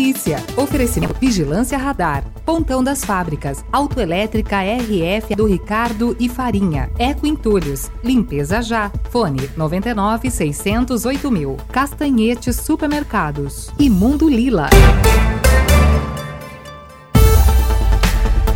[0.02, 0.44] Polícia.
[0.58, 2.26] Oferecimento Vigilância Radar.
[2.44, 3.64] Pontão das Fábricas.
[3.72, 6.90] Autoelétrica RF do Ricardo e Farinha.
[6.98, 7.92] Eco Entulhos.
[8.04, 8.92] Limpeza já.
[9.12, 11.56] Fone 99 608 mil.
[11.72, 13.70] Castanhetes Supermercados.
[13.78, 14.72] E Mundo Lila.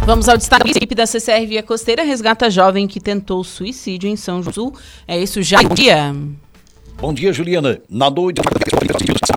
[0.04, 0.70] Vamos ao destaque.
[0.70, 4.74] A equipe da CCR Via Costeira resgata jovem que tentou suicídio em São João
[5.08, 5.62] É isso já.
[5.62, 6.12] Bom dia.
[6.98, 7.80] Bom dia, Juliana.
[7.90, 8.42] Na noite,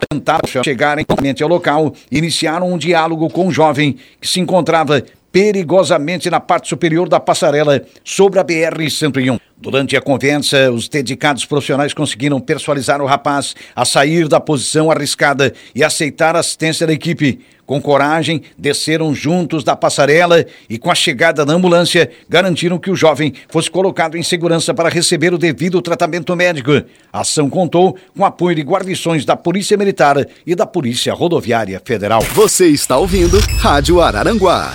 [0.09, 1.05] tentaram chegarem
[1.41, 7.07] ao local, iniciaram um diálogo com um jovem que se encontrava perigosamente na parte superior
[7.07, 9.39] da passarela sobre a BR-101.
[9.57, 15.53] Durante a conversa, os dedicados profissionais conseguiram persuadir o rapaz a sair da posição arriscada
[15.75, 17.41] e aceitar a assistência da equipe.
[17.69, 22.95] Com coragem, desceram juntos da passarela e, com a chegada da ambulância, garantiram que o
[22.95, 26.71] jovem fosse colocado em segurança para receber o devido tratamento médico.
[27.13, 30.15] A ação contou com apoio de guarnições da Polícia Militar
[30.47, 32.23] e da Polícia Rodoviária Federal.
[32.33, 34.73] Você está ouvindo Rádio Araranguá.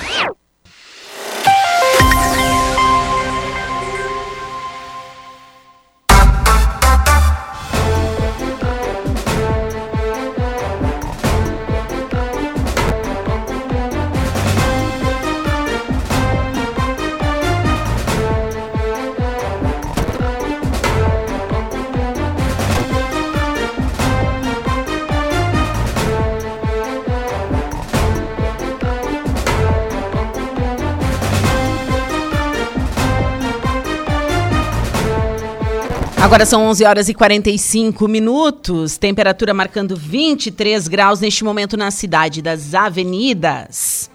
[36.25, 42.41] Agora são 11 horas e 45 minutos, temperatura marcando 23 graus neste momento na cidade
[42.41, 44.11] das avenidas.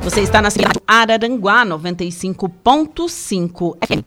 [0.00, 4.04] Você está na cidade Araranguá 95.5 FM.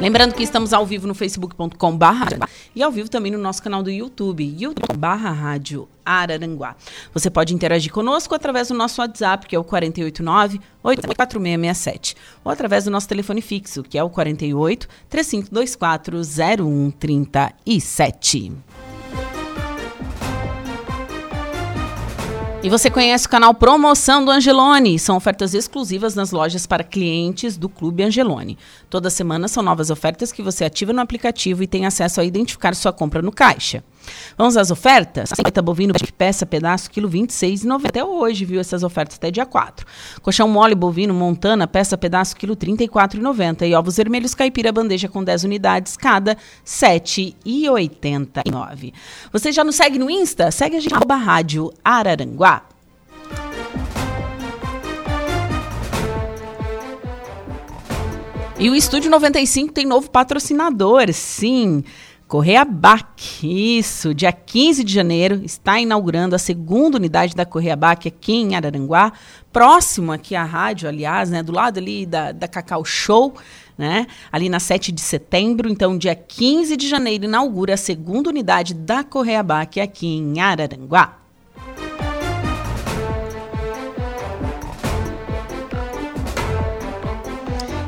[0.00, 2.28] Lembrando que estamos ao vivo no facebook.com barra
[2.72, 6.76] e ao vivo também no nosso canal do YouTube, youtube barra rádio Araranguá.
[7.12, 12.84] Você pode interagir conosco através do nosso WhatsApp, que é o 489 84667, ou através
[12.84, 18.52] do nosso telefone fixo, que é o 48 3524 0137.
[22.60, 24.98] E você conhece o canal Promoção do Angelone?
[24.98, 28.58] São ofertas exclusivas nas lojas para clientes do Clube Angelone.
[28.90, 32.74] Toda semana são novas ofertas que você ativa no aplicativo e tem acesso a identificar
[32.74, 33.84] sua compra no caixa.
[34.36, 35.30] Vamos às ofertas?
[35.34, 39.86] Cinquenta bovino peça pedaço quilo 26,90 até hoje, viu essas ofertas até dia 4.
[40.22, 45.44] Colchão mole bovino Montana peça pedaço quilo 34,90 e ovos vermelhos caipira bandeja com 10
[45.44, 48.92] unidades cada 7,89.
[49.32, 50.50] Você já nos segue no Insta?
[50.50, 52.64] Segue a gente arroba rádio Araranguá.
[58.60, 61.84] E o Estúdio 95 tem novo patrocinador, sim.
[62.28, 68.06] Correia BAC, isso, dia 15 de janeiro, está inaugurando a segunda unidade da Correia BAC
[68.06, 69.14] aqui em Araranguá,
[69.50, 73.34] próximo aqui à rádio, aliás, né, do lado ali da, da Cacau Show,
[73.78, 75.70] né, ali na 7 de setembro.
[75.70, 81.16] Então, dia 15 de janeiro, inaugura a segunda unidade da Correia BAC aqui em Araranguá.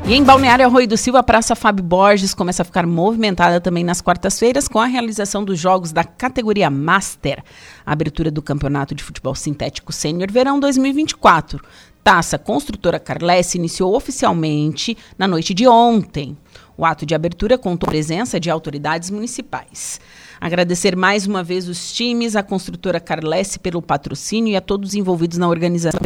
[0.07, 3.83] E em Balneário Arroio do Silva, a Praça Fábio Borges começa a ficar movimentada também
[3.83, 7.41] nas quartas-feiras com a realização dos jogos da categoria Master,
[7.85, 11.61] a abertura do Campeonato de Futebol Sintético Sênior Verão 2024.
[12.03, 16.35] Taça Construtora Carles iniciou oficialmente na noite de ontem.
[16.75, 20.01] O ato de abertura contou a presença de autoridades municipais.
[20.41, 25.37] Agradecer mais uma vez os times, a construtora Carlesse pelo patrocínio e a todos envolvidos
[25.37, 25.99] na organização.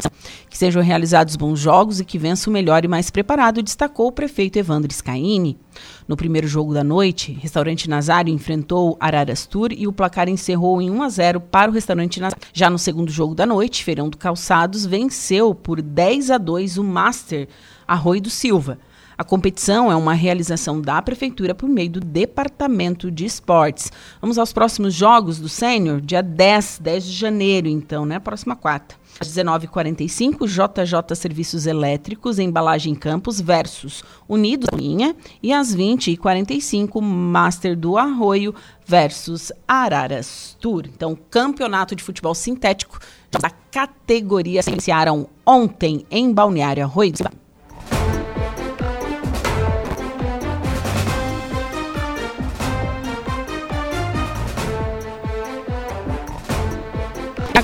[0.50, 4.12] Que sejam realizados bons jogos e que vença o melhor e mais preparado, destacou o
[4.12, 5.58] prefeito Evandro Scaini.
[6.06, 10.92] No primeiro jogo da noite, restaurante Nazário enfrentou Araras Tour e o placar encerrou em
[10.92, 12.46] 1 a 0 para o restaurante Nazário.
[12.52, 16.84] Já no segundo jogo da noite, Feirão do Calçados venceu por 10 a 2 o
[16.84, 17.48] Master
[17.88, 18.80] Arroio do Silva.
[19.18, 23.90] A competição é uma realização da Prefeitura por meio do Departamento de Esportes.
[24.20, 28.20] Vamos aos próximos jogos do Sênior, dia 10, 10 de janeiro, então, né?
[28.20, 28.96] Próxima quarta.
[29.18, 35.16] Às 19h45, JJ Serviços Elétricos, Embalagem Campos versus Unidos Linha.
[35.42, 38.54] E às 20h45, Master do Arroio
[38.86, 40.88] versus Araras Tour.
[40.94, 43.00] Então, campeonato de futebol sintético
[43.32, 47.14] da categoria se iniciaram ontem em Balneário Arroio.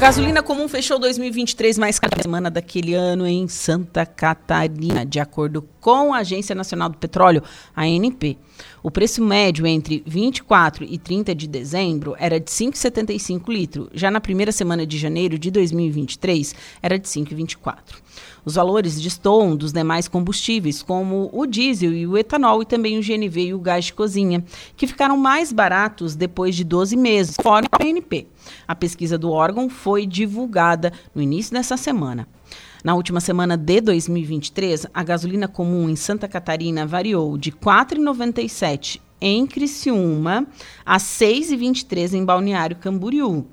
[0.02, 6.12] Gasolina comum fechou 2023 mais cada semana daquele ano em Santa Catarina, de acordo com
[6.12, 7.44] a Agência Nacional do Petróleo,
[7.76, 8.36] ANP.
[8.84, 13.90] O preço médio entre 24 e 30 de dezembro era de 5,75 litro.
[13.94, 17.78] Já na primeira semana de janeiro de 2023 era de 5,24.
[18.44, 23.02] Os valores destoam dos demais combustíveis, como o diesel e o etanol, e também o
[23.02, 24.44] GNV e o gás de cozinha,
[24.76, 28.28] que ficaram mais baratos depois de 12 meses, fora a ANP.
[28.68, 32.28] A pesquisa do órgão foi divulgada no início dessa semana.
[32.84, 39.00] Na última semana de 2023, a gasolina comum em Santa Catarina variou de R$ 4,97
[39.22, 40.48] em Criciúma
[40.84, 43.46] a R$ 6,23 em Balneário Camboriú.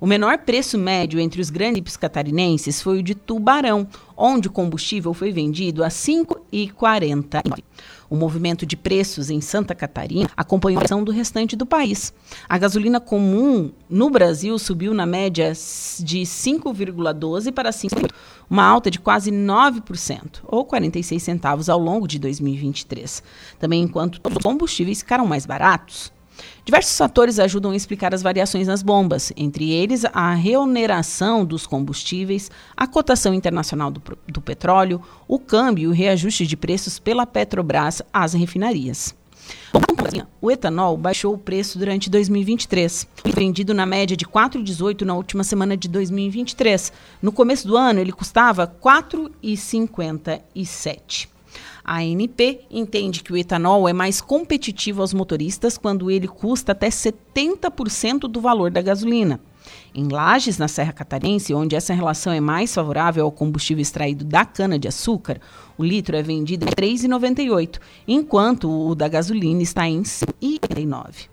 [0.00, 5.12] O menor preço médio entre os grandes catarinenses foi o de Tubarão, onde o combustível
[5.12, 7.62] foi vendido a R$ 5,49.
[8.10, 12.12] O movimento de preços em Santa Catarina acompanhou a ação do restante do país.
[12.48, 17.94] A gasolina comum no Brasil subiu na média de 5,12 para 5,
[18.50, 23.22] uma alta de quase 9%, ou 46 centavos ao longo de 2023.
[23.60, 26.12] Também enquanto os combustíveis ficaram mais baratos.
[26.64, 32.50] Diversos fatores ajudam a explicar as variações nas bombas, entre eles a reoneração dos combustíveis,
[32.76, 38.02] a cotação internacional do, do petróleo, o câmbio e o reajuste de preços pela Petrobras
[38.12, 39.14] às refinarias.
[40.40, 45.76] O etanol baixou o preço durante 2023, vendido na média de 4,18 na última semana
[45.76, 46.92] de 2023.
[47.22, 51.28] No começo do ano, ele custava 4,57.
[51.90, 56.88] A ANP entende que o etanol é mais competitivo aos motoristas quando ele custa até
[56.88, 59.40] 70% do valor da gasolina.
[59.92, 64.44] Em Lages, na Serra Catarense, onde essa relação é mais favorável ao combustível extraído da
[64.44, 65.40] cana-de-açúcar,
[65.76, 71.29] o litro é vendido em R$ 3,98, enquanto o da gasolina está em R$ 5,89.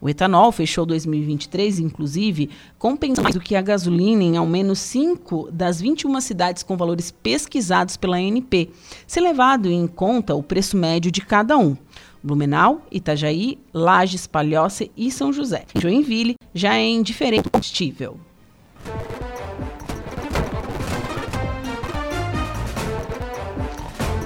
[0.00, 5.50] O etanol fechou 2023, inclusive, compensando mais do que a gasolina em ao menos 5
[5.50, 8.70] das 21 cidades com valores pesquisados pela ANP,
[9.06, 11.76] se levado em conta o preço médio de cada um.
[12.22, 15.64] Blumenau, Itajaí, Lages, Palhoça e São José.
[15.80, 18.18] Joinville já é indiferente combustível.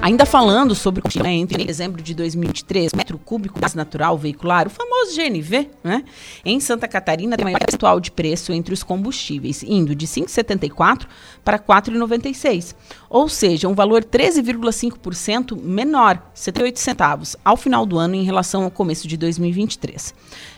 [0.03, 4.69] Ainda falando sobre o né, entre dezembro de 2023, metro cúbico gás natural veicular, o
[4.69, 6.03] famoso GNV, né?
[6.43, 11.07] Em Santa Catarina tem maior percentual de preço entre os combustíveis, indo de 5,74
[11.41, 12.75] para 4,96,
[13.13, 18.71] ou seja, um valor 13,5% menor, 78 centavos, ao final do ano em relação ao
[18.71, 20.15] começo de 2023.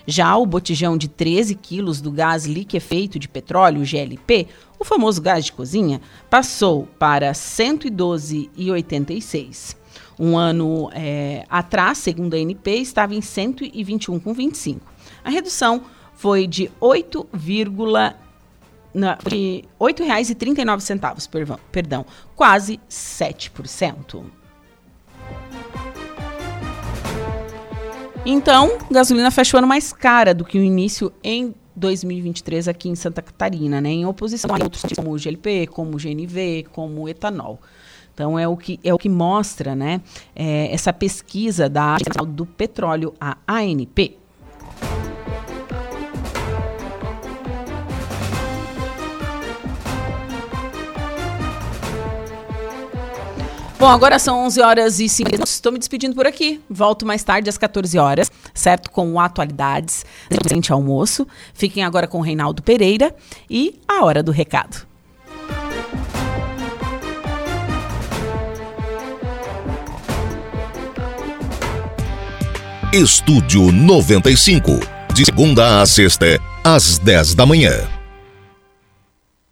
[0.07, 4.47] Já o botijão de 13 quilos do gás liquefeito de petróleo, GLP,
[4.79, 5.99] o famoso gás de cozinha,
[6.29, 9.75] passou para R$ 112,86.
[10.17, 14.79] Um ano é, atrás, segundo a ANP, estava em 121,25.
[15.25, 15.81] A redução
[16.13, 16.71] foi de
[18.95, 24.23] 8, de R$ 8,39, perdão, perdão, quase 7%.
[28.25, 32.95] Então, gasolina fecha o ano mais cara do que o início em 2023 aqui em
[32.95, 33.89] Santa Catarina, né?
[33.89, 37.59] Em oposição a outros como o GLP, como o GNV, como o etanol.
[38.13, 40.01] Então é o que é o que mostra, né?
[40.35, 44.17] É, essa pesquisa da do petróleo, a ANP.
[53.85, 55.53] Bom, agora são 11 horas e 5 minutos.
[55.53, 56.59] Estou me despedindo por aqui.
[56.67, 58.89] Volto mais tarde às 14 horas, certo?
[58.89, 61.27] Com atualidades, presente almoço.
[61.53, 63.15] Fiquem agora com o Reinaldo Pereira
[63.47, 64.87] e a hora do recado.
[72.91, 74.79] Estúdio 95,
[75.13, 77.94] de segunda a sexta, às 10 da manhã.